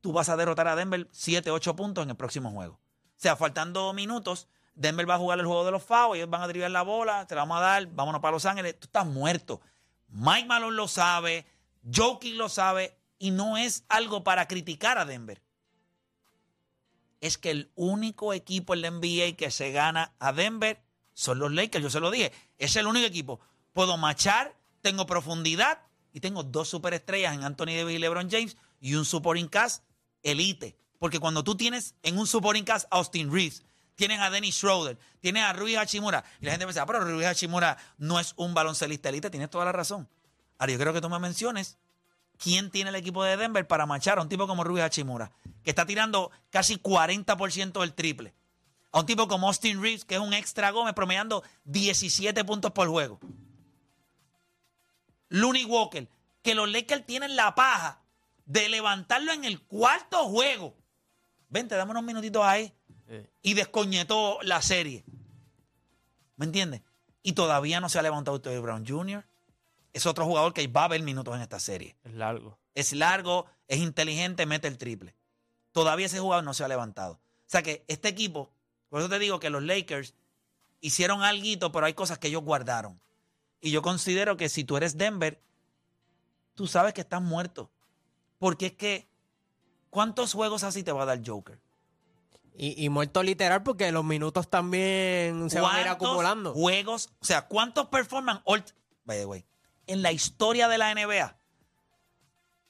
Tú 0.00 0.12
vas 0.12 0.28
a 0.28 0.36
derrotar 0.36 0.68
a 0.68 0.76
Denver 0.76 1.08
7, 1.12 1.50
8 1.50 1.76
puntos 1.76 2.02
en 2.04 2.10
el 2.10 2.16
próximo 2.16 2.50
juego. 2.50 2.74
O 2.74 3.22
sea, 3.22 3.36
faltando 3.36 3.92
minutos, 3.92 4.48
Denver 4.74 5.08
va 5.08 5.14
a 5.14 5.18
jugar 5.18 5.38
el 5.38 5.46
juego 5.46 5.64
de 5.64 5.70
los 5.70 5.82
FAO, 5.82 6.14
ellos 6.14 6.30
van 6.30 6.42
a 6.42 6.48
driblar 6.48 6.70
la 6.70 6.82
bola, 6.82 7.26
te 7.26 7.34
la 7.34 7.42
vamos 7.42 7.58
a 7.58 7.60
dar, 7.60 7.86
vámonos 7.86 8.20
para 8.20 8.32
Los 8.32 8.46
Ángeles, 8.46 8.78
tú 8.78 8.86
estás 8.86 9.06
muerto. 9.06 9.60
Mike 10.08 10.46
Malone 10.46 10.76
lo 10.76 10.88
sabe, 10.88 11.46
Jokic 11.94 12.34
lo 12.34 12.48
sabe, 12.48 12.96
y 13.18 13.30
no 13.30 13.56
es 13.56 13.84
algo 13.88 14.24
para 14.24 14.48
criticar 14.48 14.98
a 14.98 15.04
Denver. 15.04 15.42
Es 17.20 17.36
que 17.36 17.50
el 17.50 17.70
único 17.74 18.32
equipo 18.32 18.72
en 18.72 18.80
la 18.80 18.90
NBA 18.90 19.36
que 19.36 19.50
se 19.50 19.72
gana 19.72 20.14
a 20.18 20.32
Denver 20.32 20.82
son 21.12 21.38
los 21.38 21.52
Lakers, 21.52 21.82
yo 21.82 21.90
se 21.90 22.00
lo 22.00 22.10
dije, 22.10 22.32
es 22.56 22.74
el 22.76 22.86
único 22.86 23.06
equipo. 23.06 23.40
Puedo 23.74 23.98
machar, 23.98 24.56
tengo 24.80 25.04
profundidad 25.04 25.82
y 26.12 26.20
tengo 26.20 26.42
dos 26.42 26.68
superestrellas 26.68 27.34
en 27.34 27.44
Anthony 27.44 27.76
Davis 27.76 27.96
y 27.96 27.98
LeBron 27.98 28.30
James 28.30 28.56
y 28.80 28.94
un 28.94 29.04
supporting 29.04 29.48
cast 29.48 29.84
elite. 30.22 30.78
Porque 30.98 31.20
cuando 31.20 31.44
tú 31.44 31.56
tienes 31.56 31.94
en 32.02 32.18
un 32.18 32.26
supporting 32.26 32.64
cast 32.64 32.86
a 32.90 32.96
Austin 32.96 33.30
Reeves, 33.30 33.64
tienes 34.00 34.18
a 34.20 34.30
Dennis 34.30 34.54
Schroeder, 34.54 34.96
tienes 35.20 35.42
a 35.42 35.52
Rui 35.52 35.76
Hachimura, 35.76 36.24
y 36.40 36.46
la 36.46 36.52
gente 36.52 36.64
me 36.64 36.72
dice, 36.72 36.80
ah, 36.80 36.86
pero 36.86 37.00
Rui 37.00 37.22
Hachimura 37.22 37.76
no 37.98 38.18
es 38.18 38.32
un 38.36 38.54
baloncelista 38.54 39.10
elite, 39.10 39.28
tienes 39.28 39.50
toda 39.50 39.66
la 39.66 39.72
razón. 39.72 40.08
Ahora 40.56 40.72
yo 40.72 40.78
creo 40.78 40.94
que 40.94 41.02
tú 41.02 41.10
me 41.10 41.18
menciones 41.18 41.76
quién 42.38 42.70
tiene 42.70 42.88
el 42.88 42.96
equipo 42.96 43.22
de 43.22 43.36
Denver 43.36 43.66
para 43.66 43.84
machar 43.84 44.16
a 44.16 44.22
un 44.22 44.30
tipo 44.30 44.46
como 44.46 44.64
Rui 44.64 44.80
Hachimura, 44.80 45.32
que 45.62 45.68
está 45.68 45.84
tirando 45.84 46.30
casi 46.48 46.78
40% 46.78 47.78
del 47.78 47.92
triple. 47.92 48.32
A 48.90 49.00
un 49.00 49.06
tipo 49.06 49.28
como 49.28 49.48
Austin 49.48 49.82
Reeves, 49.82 50.06
que 50.06 50.14
es 50.14 50.20
un 50.22 50.32
extra 50.32 50.70
Gómez, 50.70 50.94
promediando 50.94 51.44
17 51.64 52.42
puntos 52.46 52.72
por 52.72 52.88
juego. 52.88 53.20
Looney 55.28 55.66
Walker, 55.66 56.08
que 56.40 56.54
los 56.54 56.70
Lakers 56.70 57.04
tienen 57.04 57.36
la 57.36 57.54
paja 57.54 58.00
de 58.46 58.66
levantarlo 58.70 59.30
en 59.32 59.44
el 59.44 59.60
cuarto 59.60 60.24
juego. 60.30 60.74
Vente, 61.50 61.74
dame 61.74 61.90
unos 61.90 62.02
minutitos 62.02 62.42
ahí. 62.42 62.72
Y 63.42 63.54
descoñetó 63.54 64.38
la 64.42 64.62
serie. 64.62 65.04
¿Me 66.36 66.46
entiendes? 66.46 66.82
Y 67.22 67.32
todavía 67.32 67.80
no 67.80 67.88
se 67.88 67.98
ha 67.98 68.02
levantado 68.02 68.40
Terry 68.40 68.60
Brown 68.60 68.86
Jr. 68.86 69.26
Es 69.92 70.06
otro 70.06 70.24
jugador 70.24 70.54
que 70.54 70.66
va 70.68 70.84
a 70.84 70.88
ver 70.88 71.02
minutos 71.02 71.34
en 71.34 71.42
esta 71.42 71.60
serie. 71.60 71.96
Es 72.04 72.14
largo. 72.14 72.58
Es 72.74 72.92
largo, 72.92 73.46
es 73.68 73.78
inteligente, 73.78 74.46
mete 74.46 74.68
el 74.68 74.78
triple. 74.78 75.14
Todavía 75.72 76.06
ese 76.06 76.20
jugador 76.20 76.44
no 76.44 76.54
se 76.54 76.64
ha 76.64 76.68
levantado. 76.68 77.14
O 77.14 77.50
sea 77.50 77.62
que 77.62 77.84
este 77.88 78.08
equipo, 78.08 78.52
por 78.88 79.00
eso 79.00 79.08
te 79.08 79.18
digo 79.18 79.40
que 79.40 79.50
los 79.50 79.62
Lakers 79.62 80.14
hicieron 80.80 81.22
algo, 81.22 81.72
pero 81.72 81.86
hay 81.86 81.94
cosas 81.94 82.18
que 82.18 82.28
ellos 82.28 82.42
guardaron. 82.42 83.00
Y 83.60 83.70
yo 83.70 83.82
considero 83.82 84.36
que 84.36 84.48
si 84.48 84.64
tú 84.64 84.76
eres 84.76 84.96
Denver, 84.96 85.42
tú 86.54 86.66
sabes 86.66 86.94
que 86.94 87.02
estás 87.02 87.20
muerto. 87.20 87.70
Porque 88.38 88.66
es 88.66 88.72
que, 88.72 89.08
¿cuántos 89.90 90.32
juegos 90.32 90.64
así 90.64 90.82
te 90.82 90.92
va 90.92 91.02
a 91.02 91.06
dar 91.06 91.20
Joker? 91.24 91.60
Y, 92.62 92.84
y 92.84 92.88
muerto 92.90 93.22
literal 93.22 93.62
porque 93.62 93.90
los 93.90 94.04
minutos 94.04 94.50
también 94.50 95.48
se 95.48 95.60
van 95.60 95.76
a 95.76 95.80
ir 95.80 95.86
¿Cuántos 95.86 96.08
acumulando. 96.08 96.52
Juegos, 96.52 97.08
o 97.20 97.24
sea, 97.24 97.46
¿cuántos 97.48 97.86
performan 97.88 98.42
all- 98.44 98.62
by 99.04 99.16
the 99.18 99.24
way, 99.24 99.46
en 99.86 100.02
la 100.02 100.12
historia 100.12 100.68
de 100.68 100.76
la 100.76 100.90
NBA? 100.94 101.36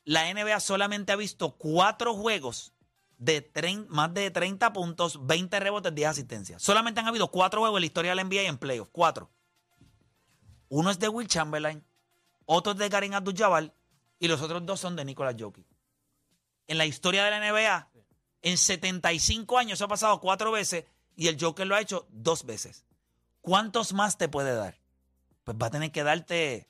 la 0.04 0.32
NBA 0.32 0.58
solamente 0.60 1.12
ha 1.12 1.16
visto 1.16 1.56
cuatro 1.56 2.14
juegos 2.14 2.72
de 3.18 3.52
trein- 3.52 3.86
más 3.88 4.12
de 4.14 4.30
30 4.30 4.72
puntos, 4.72 5.26
20 5.26 5.60
rebotes, 5.60 5.94
10 5.94 6.08
asistencias. 6.08 6.62
Solamente 6.62 7.00
han 7.00 7.06
habido 7.08 7.28
cuatro 7.30 7.60
juegos 7.60 7.78
en 7.78 7.82
la 7.82 7.86
historia 7.86 8.10
de 8.12 8.14
la 8.16 8.22
NBA 8.24 8.42
y 8.44 8.46
en 8.46 8.58
playoffs. 8.58 8.90
Cuatro. 8.92 9.30
Uno 10.68 10.90
es 10.90 10.98
de 10.98 11.08
Will 11.08 11.28
Chamberlain, 11.28 11.84
otro 12.46 12.72
es 12.72 12.78
de 12.78 12.88
Karim 12.88 13.12
Abdul-Jabbar 13.14 13.72
y 14.20 14.28
los 14.28 14.40
otros 14.40 14.64
dos 14.64 14.78
son 14.80 14.94
de 14.96 15.04
Nicolas 15.04 15.34
Jokic. 15.38 15.66
En 16.68 16.78
la 16.78 16.86
historia 16.86 17.24
de 17.24 17.30
la 17.32 17.38
NBA, 17.40 17.89
en 18.42 18.56
75 18.58 19.58
años 19.58 19.78
se 19.78 19.84
ha 19.84 19.88
pasado 19.88 20.20
cuatro 20.20 20.50
veces 20.52 20.84
y 21.16 21.28
el 21.28 21.36
Joker 21.40 21.66
lo 21.66 21.74
ha 21.76 21.80
hecho 21.80 22.06
dos 22.10 22.44
veces. 22.44 22.84
¿Cuántos 23.40 23.92
más 23.92 24.18
te 24.18 24.28
puede 24.28 24.54
dar? 24.54 24.78
Pues 25.44 25.56
va 25.60 25.66
a 25.66 25.70
tener 25.70 25.90
que 25.92 26.02
darte 26.02 26.68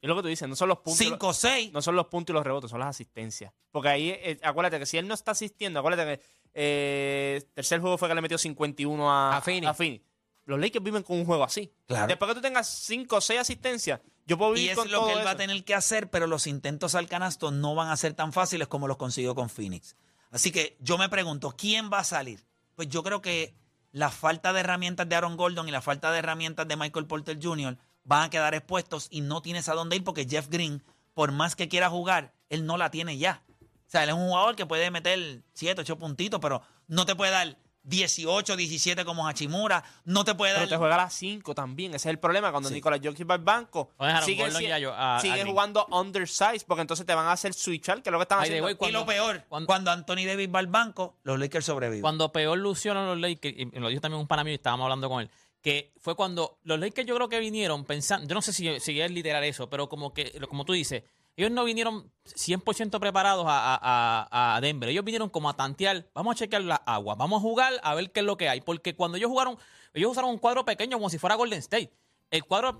Es 0.00 0.08
lo 0.08 0.16
que 0.16 0.22
tú 0.22 0.28
dices, 0.28 0.46
no 0.48 0.56
son 0.56 0.68
los 0.68 0.78
puntos. 0.78 1.00
y 1.00 1.04
los- 1.04 1.12
cinco 1.12 1.28
o 1.28 1.32
seis. 1.32 1.72
No 1.72 1.80
son 1.80 1.96
los 1.96 2.06
puntos 2.08 2.32
y 2.32 2.34
los 2.34 2.44
rebotes, 2.44 2.70
son 2.70 2.80
las 2.80 2.88
asistencias. 2.90 3.52
Porque 3.70 3.88
ahí, 3.88 4.10
eh, 4.10 4.38
acuérdate 4.42 4.78
que 4.78 4.86
si 4.86 4.98
él 4.98 5.08
no 5.08 5.14
está 5.14 5.30
asistiendo, 5.32 5.78
acuérdate 5.80 6.18
que 6.18 6.24
eh, 6.56 7.42
tercer 7.54 7.80
juego 7.80 7.96
fue 7.98 8.08
que 8.08 8.14
le 8.14 8.20
metió 8.20 8.36
51 8.38 9.10
a, 9.10 9.36
A 9.38 9.40
Phoenix. 9.40 10.02
Los 10.46 10.60
Lakers 10.60 10.84
viven 10.84 11.02
con 11.02 11.16
un 11.18 11.24
juego 11.24 11.42
así. 11.42 11.72
Claro. 11.86 12.06
Después 12.06 12.28
que 12.28 12.34
tú 12.34 12.40
tengas 12.42 12.68
5 12.68 13.16
o 13.16 13.20
6 13.22 13.40
asistencias, 13.40 14.00
yo 14.26 14.36
puedo 14.36 14.52
Y 14.52 14.56
vivir 14.56 14.70
es 14.72 14.76
con 14.76 14.90
lo 14.90 14.98
todo 14.98 15.06
que 15.06 15.12
él 15.14 15.18
eso. 15.20 15.24
va 15.24 15.30
a 15.30 15.36
tener 15.36 15.64
que 15.64 15.74
hacer, 15.74 16.10
pero 16.10 16.26
los 16.26 16.46
intentos 16.46 16.94
al 16.94 17.08
canasto 17.08 17.50
no 17.50 17.74
van 17.74 17.88
a 17.88 17.96
ser 17.96 18.12
tan 18.12 18.32
fáciles 18.34 18.68
como 18.68 18.86
los 18.86 18.98
consiguió 18.98 19.34
con 19.34 19.48
Phoenix. 19.48 19.96
Así 20.34 20.50
que 20.50 20.76
yo 20.80 20.98
me 20.98 21.08
pregunto, 21.08 21.54
¿quién 21.56 21.90
va 21.92 22.00
a 22.00 22.04
salir? 22.04 22.44
Pues 22.74 22.88
yo 22.88 23.04
creo 23.04 23.22
que 23.22 23.54
la 23.92 24.10
falta 24.10 24.52
de 24.52 24.60
herramientas 24.60 25.08
de 25.08 25.14
Aaron 25.14 25.36
Gordon 25.36 25.68
y 25.68 25.70
la 25.70 25.80
falta 25.80 26.10
de 26.10 26.18
herramientas 26.18 26.66
de 26.66 26.76
Michael 26.76 27.06
Porter 27.06 27.38
Jr. 27.40 27.78
van 28.02 28.24
a 28.24 28.30
quedar 28.30 28.52
expuestos 28.52 29.06
y 29.10 29.20
no 29.20 29.42
tienes 29.42 29.68
a 29.68 29.74
dónde 29.74 29.94
ir 29.94 30.02
porque 30.02 30.26
Jeff 30.28 30.48
Green, 30.48 30.82
por 31.14 31.30
más 31.30 31.54
que 31.54 31.68
quiera 31.68 31.88
jugar, 31.88 32.34
él 32.48 32.66
no 32.66 32.76
la 32.76 32.90
tiene 32.90 33.16
ya. 33.16 33.44
O 33.62 33.66
sea, 33.86 34.02
él 34.02 34.08
es 34.08 34.16
un 34.16 34.26
jugador 34.26 34.56
que 34.56 34.66
puede 34.66 34.90
meter 34.90 35.44
7, 35.52 35.82
8 35.82 35.98
puntitos, 36.00 36.40
pero 36.40 36.62
no 36.88 37.06
te 37.06 37.14
puede 37.14 37.30
dar 37.30 37.56
18, 37.84 38.56
17 38.56 39.04
como 39.04 39.28
Hachimura, 39.28 39.84
no 40.04 40.24
te 40.24 40.34
puede 40.34 40.52
Pero 40.52 40.60
dar... 40.62 40.68
te 40.70 40.76
juega 40.76 40.94
a 40.94 40.98
las 40.98 41.14
5 41.14 41.54
también. 41.54 41.90
Ese 41.94 42.08
es 42.08 42.12
el 42.12 42.18
problema. 42.18 42.50
Cuando 42.50 42.68
Sí. 42.70 42.74
Nicolás 42.74 43.00
Jokic 43.02 43.28
va 43.30 43.34
al 43.34 43.40
banco, 43.42 43.90
sigue, 44.24 44.50
si- 44.50 44.66
a 44.66 45.16
a- 45.16 45.46
jugando 45.46 45.86
undersized 45.90 46.66
porque 46.66 46.80
entonces 46.82 47.04
te 47.06 47.14
van 47.14 47.26
a 47.26 47.32
hacer 47.32 47.52
switchar, 47.54 48.02
que 48.02 48.08
es 48.08 48.12
lo 48.12 48.18
que 48.18 48.22
están 48.22 48.38
Ay, 48.40 48.44
haciendo. 48.48 48.66
way, 48.66 48.76
Y 48.88 48.92
lo 48.92 49.06
peor, 49.06 49.44
cuando- 49.48 49.66
cuando 49.66 49.90
Anthony 49.90 50.24
Davis 50.26 50.48
va 50.54 50.58
al 50.60 50.66
banco, 50.66 51.18
los 51.22 51.38
Lakers 51.38 51.66
sobreviven. 51.66 52.00
Cuando 52.02 52.32
peor 52.32 52.58
lucieron 52.58 53.06
los 53.06 53.18
Lakers, 53.20 53.54
y 53.56 53.64
lo 53.78 53.88
dijo 53.88 54.00
también 54.00 54.20
un 54.20 54.26
pana 54.26 54.44
mío 54.44 54.52
y 54.52 54.56
estábamos 54.56 54.84
hablando 54.84 55.08
con 55.08 55.20
él, 55.22 55.30
que 55.60 55.92
fue 56.00 56.14
cuando 56.14 56.58
los 56.64 56.78
Lakers 56.78 57.06
yo 57.06 57.14
creo 57.16 57.28
que 57.28 57.38
vinieron 57.38 57.84
pensando, 57.84 58.26
yo 58.26 58.34
no 58.34 58.42
sé 58.42 58.52
si, 58.52 58.80
si 58.80 59.00
es 59.00 59.10
literal 59.10 59.44
eso, 59.44 59.68
pero 59.70 59.88
como 59.88 60.12
que, 60.12 60.40
como 60.48 60.64
tú 60.64 60.72
dices, 60.72 61.02
ellos 61.36 61.50
no 61.50 61.64
vinieron 61.64 62.10
100% 62.26 63.00
preparados 63.00 63.44
a, 63.48 64.58
Denver, 64.62 64.88
ellos 64.88 65.04
vinieron 65.04 65.28
como 65.28 65.48
a 65.48 65.56
tantear, 65.56 66.08
vamos 66.14 66.36
a 66.36 66.38
chequear 66.38 66.62
la 66.62 66.76
agua, 66.76 67.14
vamos 67.14 67.38
a 67.38 67.42
jugar 67.42 67.72
a 67.82 67.94
ver 67.94 68.12
qué 68.12 68.20
es 68.20 68.26
lo 68.26 68.36
que 68.36 68.48
hay, 68.48 68.60
porque 68.60 68.94
cuando 68.94 69.16
ellos 69.16 69.30
jugaron, 69.30 69.58
ellos 69.92 70.12
usaron 70.12 70.30
un 70.30 70.38
cuadro 70.38 70.64
pequeño 70.64 70.96
como 70.96 71.10
si 71.10 71.18
fuera 71.18 71.34
Golden 71.34 71.58
State. 71.58 71.92
El 72.30 72.42
cuadro, 72.44 72.76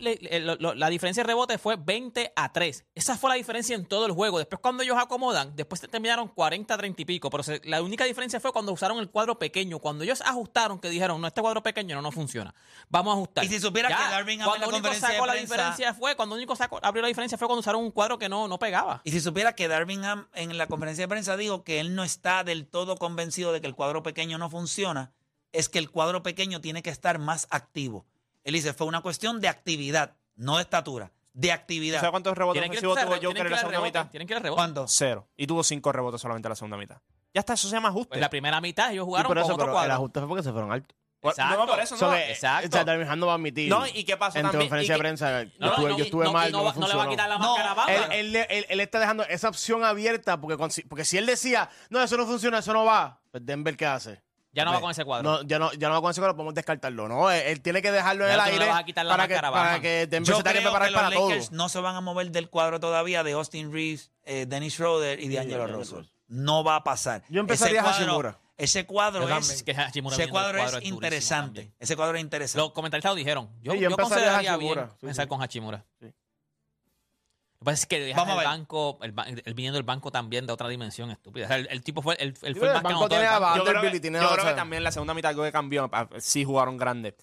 la 0.75 0.89
diferencia 0.89 1.23
de 1.23 1.29
rebote 1.29 1.59
fue 1.59 1.77
20 1.77 2.33
a 2.35 2.53
3. 2.53 2.87
Esa 2.95 3.17
fue 3.17 3.31
la 3.31 3.37
diferencia 3.37 3.77
en 3.77 3.87
todo 3.87 4.05
el 4.07 4.11
juego. 4.13 4.39
Después, 4.39 4.59
cuando 4.61 4.83
ellos 4.83 4.97
acomodan, 4.99 5.55
después 5.55 5.81
terminaron 5.83 6.27
40 6.27 6.75
a 6.75 6.77
30 6.77 7.03
y 7.03 7.05
pico. 7.05 7.31
Pero 7.31 7.45
se- 7.45 7.61
la 7.65 7.81
única 7.81 8.05
diferencia 8.05 8.41
fue 8.41 8.53
cuando 8.53 8.73
usaron 8.73 8.99
el 8.99 9.11
cuadro 9.11 9.39
pequeño. 9.39 9.79
Cuando 9.79 10.03
ellos 10.03 10.23
ajustaron, 10.23 10.81
que 10.81 10.89
dijeron, 10.91 11.21
no, 11.21 11.29
este 11.29 11.41
cuadro 11.41 11.63
pequeño 11.63 11.95
no 11.95 12.03
nos 12.03 12.15
funciona. 12.15 12.53
Vamos 12.89 13.13
a 13.13 13.17
ajustar. 13.17 13.45
Y 13.45 13.49
si 13.49 13.61
supiera 13.61 13.89
que 13.89 13.95
Ham 13.95 14.29
en 14.29 14.41
cuando 14.43 14.67
la 14.67 14.73
conferencia 14.73 15.09
de 15.09 15.15
la 15.19 15.33
prensa- 15.35 15.41
diferencia 15.55 15.95
fue, 15.95 16.17
cuando 16.17 16.35
único 16.35 16.57
sacó, 16.57 16.81
abrió 16.83 17.03
la 17.03 17.09
diferencia 17.09 17.39
fue 17.39 17.47
cuando 17.47 17.61
usaron 17.61 17.83
un 17.83 17.93
cuadro 17.93 18.19
que 18.19 18.29
no, 18.29 18.49
no 18.49 18.59
pegaba. 18.59 19.03
Y 19.05 19.13
si 19.13 19.21
supiera 19.21 19.55
que 19.55 19.69
Darvin 19.69 20.05
Ham 20.05 20.27
en 20.35 20.59
la 20.59 20.67
conferencia 20.67 21.05
de 21.05 21.09
prensa 21.09 21.37
dijo 21.37 21.63
que 21.63 21.79
él 21.79 21.95
no 21.95 22.03
está 22.03 22.43
del 22.43 22.67
todo 22.67 22.97
convencido 22.97 23.53
de 23.53 23.61
que 23.61 23.69
el 23.69 23.77
cuadro 23.77 24.03
pequeño 24.03 24.37
no 24.37 24.51
funciona, 24.51 25.13
es 25.53 25.69
que 25.69 25.79
el 25.79 25.91
cuadro 25.91 26.25
pequeño 26.25 26.61
tiene 26.61 26.83
que 26.83 26.91
estar 26.91 27.21
más 27.21 27.47
activo. 27.51 28.05
Él 28.45 28.55
dice, 28.55 28.73
fue 28.75 28.87
una 28.87 29.01
cuestión 29.01 29.41
de 29.41 29.49
actividad, 29.49 30.17
no 30.37 30.57
de 30.57 30.63
estatura, 30.63 31.11
de 31.33 31.51
actividad. 31.53 31.99
¿Sabes 32.01 32.11
cuántos 32.13 32.37
rebotes 32.39 32.61
Tienen 32.63 32.71
que, 32.71 32.87
ofensivos 32.87 32.95
tuvo 32.99 33.19
tienen 33.19 33.21
que 33.21 33.27
Joker 33.27 33.47
en 33.47 33.51
la 33.51 33.57
al 33.57 33.61
segunda 33.61 33.79
rebote, 33.79 33.99
mitad? 33.99 34.11
tienen 34.11 34.27
que 34.29 34.33
ir 34.33 34.37
al 34.37 34.43
rebote. 34.43 34.57
¿Cuándo? 34.59 34.85
Cero. 34.89 35.27
Y 35.37 35.47
tuvo 35.47 35.65
5 35.65 35.93
rebotes 35.93 36.21
solamente 36.21 36.47
en 36.47 36.51
la 36.51 36.57
segunda 36.57 36.77
mitad. 36.77 36.99
Ya 37.33 37.41
está, 37.41 37.55
eso 37.55 37.69
se 37.69 37.75
llama 37.75 37.89
ajuste. 37.89 38.11
Pues 38.11 38.21
la 38.21 38.31
primera 38.31 38.61
mitad 38.61 38.93
ellos 38.93 39.05
jugaron 39.07 39.27
por 39.29 39.37
con 39.37 39.45
eso, 39.45 39.55
otro 39.55 39.65
pero 39.65 39.73
el 39.73 39.75
cuadro. 39.75 39.95
ajuste 39.95 40.21
fue 40.21 40.29
porque 40.29 40.43
se 40.45 40.53
fueron 40.53 40.71
altos. 40.73 40.97
Exacto. 41.23 41.57
No, 41.59 41.67
por 41.67 41.81
eso 41.81 41.97
So 41.97 42.07
no. 42.11 42.13
que, 42.17 42.31
exacto. 42.33 42.69
O 42.79 42.85
sea, 42.85 43.17
no 43.17 43.27
va 43.27 43.33
a 43.33 43.37
admitir. 43.37 43.71
No, 43.71 43.87
¿y 43.87 44.05
qué 44.05 44.17
pasó 44.19 44.37
En 44.39 44.45
tu 44.45 44.51
también? 44.53 44.69
conferencia 44.69 44.93
¿Y 44.95 44.99
de 44.99 44.99
qué- 44.99 45.03
prensa, 45.03 45.31
No, 45.33 45.41
yo, 45.43 45.49
no, 45.59 45.67
estuve, 45.71 45.89
no, 45.91 45.99
yo 45.99 46.05
estuve 46.05 46.25
no, 46.27 46.33
mal, 46.35 46.53
no, 46.53 46.59
no, 46.59 46.65
me 46.75 46.81
no 46.81 46.87
le 46.87 46.95
va 46.95 47.03
a 47.03 47.07
funcionó. 47.07 47.11
quitar 47.11 47.29
la 47.31 47.39
No, 47.39 47.47
máscara 47.57 47.71
a 47.71 47.75
Bamba. 47.75 48.15
Él, 48.15 48.37
él, 48.37 48.47
él- 48.51 48.67
él 48.69 48.81
está 48.81 49.01
dejando 49.01 49.23
esa 49.25 49.49
opción 49.49 49.85
abierta 49.85 50.39
porque, 50.39 50.59
con- 50.59 50.71
porque 50.87 51.07
si 51.07 51.17
él 51.17 51.25
decía, 51.25 51.71
no, 51.89 52.03
eso 52.03 52.19
no 52.19 52.27
funciona, 52.27 52.59
eso 52.59 52.75
no 52.75 52.85
va, 52.85 53.21
pues 53.31 53.45
Denver, 53.47 53.75
¿qué 53.77 53.87
hace? 53.87 54.23
Ya 54.55 54.65
no 54.65 54.73
va 54.73 54.81
con 54.81 54.91
ese 54.91 55.05
cuadro. 55.05 55.29
No, 55.29 55.43
ya, 55.43 55.59
no, 55.59 55.73
ya 55.73 55.89
no 55.89 55.95
va 55.95 56.01
con 56.01 56.11
ese 56.13 56.21
cuadro, 56.21 56.37
podemos 56.37 56.55
descartarlo. 56.55 57.09
No, 57.09 57.31
él, 57.31 57.43
él 57.47 57.61
tiene 57.61 57.83
que 57.83 57.91
dejarlo 57.91 58.25
en 58.27 58.33
el 58.35 58.41
aire 58.41 58.67
vas 58.69 58.79
a 58.81 58.85
quitar 58.85 59.05
la 59.05 59.17
para, 59.17 59.27
que, 59.29 59.35
máscara 59.35 59.49
a 59.49 59.53
para 59.53 59.65
Batman. 59.65 59.83
que 59.83 60.07
Denver 60.07 60.31
Yo 60.31 60.37
se 60.37 60.43
tenga 60.45 60.53
que 60.53 60.59
creo 60.61 60.71
preparar 60.71 60.89
que 60.89 60.93
los 60.93 61.03
para 61.03 61.15
todo. 61.17 61.29
Lakers 61.29 61.53
no 61.53 61.69
se 61.69 61.81
van 61.81 61.97
a 61.97 62.01
mover 62.01 62.31
del 62.31 62.49
cuadro 62.49 62.79
todavía 62.81 63.25
de 63.25 63.33
Austin 63.33 63.73
Reeves, 63.73 64.13
eh, 64.25 64.47
Dennis 64.49 64.75
Schroeder 64.75 65.19
y 65.21 65.29
D'Angelo 65.35 65.59
D'Angelo 65.59 65.79
Russell. 65.79 65.99
Russell. 65.99 66.13
No 66.29 66.63
va 66.65 66.77
a 66.77 66.85
pasar. 66.85 67.23
Yo 67.29 67.41
empezaría 67.41 67.83
cuadro, 67.83 67.99
Hashimura. 67.99 68.39
Ese 68.57 68.87
cuadro 68.87 69.29
Yo 69.29 69.37
es, 69.37 69.49
también, 69.49 69.65
que 69.65 69.75
Hashimura 69.75 70.15
ese 70.17 70.29
cuadro 70.29 70.53
cuadro 70.59 70.67
es 70.69 70.73
durísimo 70.75 70.97
interesante. 70.97 71.47
también. 71.61 71.75
Ese 71.81 71.97
cuadro 71.97 72.17
es 72.17 72.23
interesante. 72.23 72.63
Los 72.65 72.73
comentaristas 72.73 73.11
lo 73.11 73.17
dijeron. 73.17 73.51
Yo, 73.61 73.73
Sí, 73.73 73.79
yo 73.79 73.83
yo 73.83 73.91
empezaría 73.91 74.05
consideraría 74.05 74.57
bien 74.57 74.71
Hachimura, 74.79 74.97
sí, 75.01 75.07
pensar 75.07 75.25
sí. 75.25 75.29
con 75.29 75.43
Hachimura. 75.43 75.85
Sí. 76.01 76.07
Lo 77.65 77.71
que 77.71 77.73
pasa 77.73 77.83
es 77.83 77.87
que 77.87 78.13
Vamos 78.15 78.29
a 78.29 78.33
el 78.33 78.39
ver. 78.39 78.47
banco, 78.47 78.99
el, 79.03 79.13
ba- 79.13 79.27
el 79.27 79.55
viniendo 79.55 79.77
del 79.79 79.85
banco 79.85 80.11
también 80.11 80.47
de 80.47 80.53
otra 80.53 80.69
dimensión 80.69 81.11
estúpida. 81.11 81.47
O 81.47 81.49
sea, 81.49 81.57
el, 81.57 81.69
el 81.71 81.83
tipo 81.83 82.03
fue 82.03 82.15
el, 82.19 82.29
el, 82.29 82.37
fue 82.37 82.49
el 82.51 82.57
el 82.57 82.61
más 82.63 82.69
que 82.69 82.73
banco 82.83 82.89
anotó 82.89 83.09
del 83.09 83.09
tiene 83.21 83.27
a 83.27 83.39
banco. 83.39 83.57
Yo 83.57 83.63
creo, 83.63 83.75
Vanderbilt 83.75 83.93
que, 83.95 84.01
tiene 84.01 84.19
yo 84.21 84.29
a- 84.29 84.33
creo 84.35 84.47
que 84.47 84.53
también 84.55 84.85
la 84.85 84.93
segunda 84.93 85.15
mitad 85.15 85.31
algo 85.31 85.43
que 85.45 85.53
cambió. 85.53 85.89
ah, 85.93 86.09
Sí 86.19 86.45
jugaron 86.45 86.77
grande. 86.77 87.17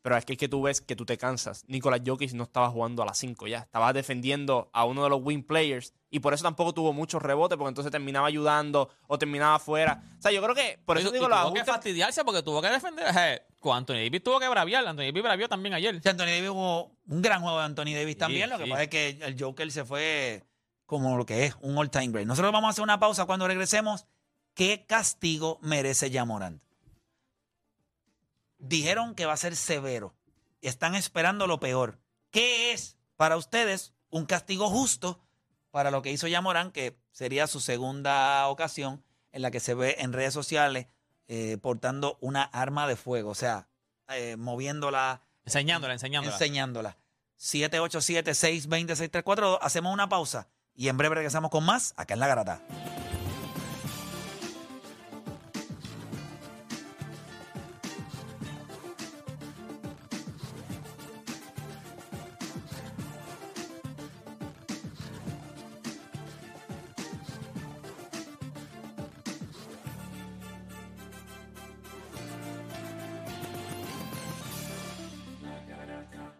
Pero 0.00 0.16
es 0.16 0.24
que 0.24 0.34
es 0.34 0.38
que 0.38 0.48
tú 0.48 0.62
ves 0.62 0.80
que 0.80 0.94
tú 0.94 1.04
te 1.04 1.18
cansas. 1.18 1.64
Nicolás 1.66 2.00
Jokic 2.06 2.32
no 2.32 2.44
estaba 2.44 2.70
jugando 2.70 3.02
a 3.02 3.06
las 3.06 3.18
5 3.18 3.46
ya. 3.48 3.58
Estaba 3.58 3.92
defendiendo 3.92 4.70
a 4.72 4.84
uno 4.84 5.02
de 5.02 5.10
los 5.10 5.20
win 5.22 5.42
players. 5.42 5.92
Y 6.08 6.20
por 6.20 6.32
eso 6.32 6.44
tampoco 6.44 6.72
tuvo 6.72 6.92
muchos 6.92 7.20
rebotes. 7.20 7.58
Porque 7.58 7.68
entonces 7.70 7.90
terminaba 7.90 8.28
ayudando 8.28 8.88
o 9.08 9.18
terminaba 9.18 9.56
afuera. 9.56 10.00
O 10.18 10.22
sea, 10.22 10.30
yo 10.30 10.40
creo 10.40 10.54
que 10.54 10.78
por 10.84 10.98
eso 10.98 11.08
Y- 11.08 11.12
digo 11.12 11.26
y 11.26 11.28
los 11.28 11.40
tuvo 11.42 11.52
que 11.52 11.58
ajustes. 11.60 11.74
fastidiarse 11.74 12.24
porque 12.24 12.42
tuvo 12.42 12.62
que 12.62 12.68
defender. 12.68 13.46
Con 13.58 13.76
Anthony 13.76 13.94
Davis 13.94 14.22
tuvo 14.22 14.40
que 14.40 14.48
braviar. 14.48 14.86
Anthony 14.86 15.06
Davis 15.06 15.22
bravió 15.22 15.48
también 15.48 15.74
ayer. 15.74 16.00
Sea, 16.02 16.12
Anthony 16.12 16.26
Davis 16.26 16.50
jugó 16.50 16.92
un 17.06 17.22
gran 17.22 17.42
juego 17.42 17.58
de 17.58 17.64
Anthony 17.64 17.94
Davis 17.94 18.16
también. 18.16 18.50
Lo 18.50 18.58
que 18.58 18.64
sí. 18.64 18.70
pasa 18.70 18.82
es 18.84 18.88
que 18.88 19.18
el 19.22 19.36
Joker 19.40 19.70
se 19.70 19.84
fue 19.84 20.44
como 20.86 21.16
lo 21.16 21.26
que 21.26 21.44
es, 21.44 21.56
un 21.60 21.76
all-time 21.76 22.08
great. 22.08 22.26
Nosotros 22.26 22.52
vamos 22.52 22.68
a 22.68 22.70
hacer 22.70 22.82
una 22.82 22.98
pausa 22.98 23.26
cuando 23.26 23.46
regresemos. 23.46 24.06
¿Qué 24.54 24.86
castigo 24.86 25.58
merece 25.62 26.10
Yamorant? 26.10 26.62
Dijeron 28.58 29.14
que 29.14 29.26
va 29.26 29.34
a 29.34 29.36
ser 29.36 29.54
severo. 29.54 30.14
Están 30.62 30.94
esperando 30.94 31.46
lo 31.46 31.60
peor. 31.60 32.00
¿Qué 32.30 32.72
es 32.72 32.96
para 33.16 33.36
ustedes 33.36 33.92
un 34.10 34.26
castigo 34.26 34.68
justo 34.70 35.20
para 35.70 35.90
lo 35.90 36.02
que 36.02 36.10
hizo 36.10 36.26
Yamorant, 36.26 36.72
que 36.72 36.98
sería 37.12 37.46
su 37.46 37.60
segunda 37.60 38.48
ocasión 38.48 39.04
en 39.32 39.42
la 39.42 39.50
que 39.50 39.60
se 39.60 39.74
ve 39.74 39.96
en 39.98 40.12
redes 40.12 40.34
sociales 40.34 40.86
eh, 41.28 41.58
portando 41.60 42.16
una 42.20 42.42
arma 42.42 42.86
de 42.88 42.96
fuego? 42.96 43.30
O 43.30 43.34
sea, 43.34 43.68
eh, 44.08 44.36
moviéndola 44.36 45.22
Enseñándola, 45.44 45.94
enseñándola. 45.94 46.34
enseñándola. 46.34 46.96
787-620-6342. 47.38 49.58
Hacemos 49.62 49.94
una 49.94 50.08
pausa 50.08 50.48
y 50.74 50.88
en 50.88 50.96
breve 50.96 51.14
regresamos 51.16 51.50
con 51.50 51.64
más 51.64 51.92
acá 51.96 52.14
en 52.14 52.20
La 52.20 52.26
Garata. 52.28 52.60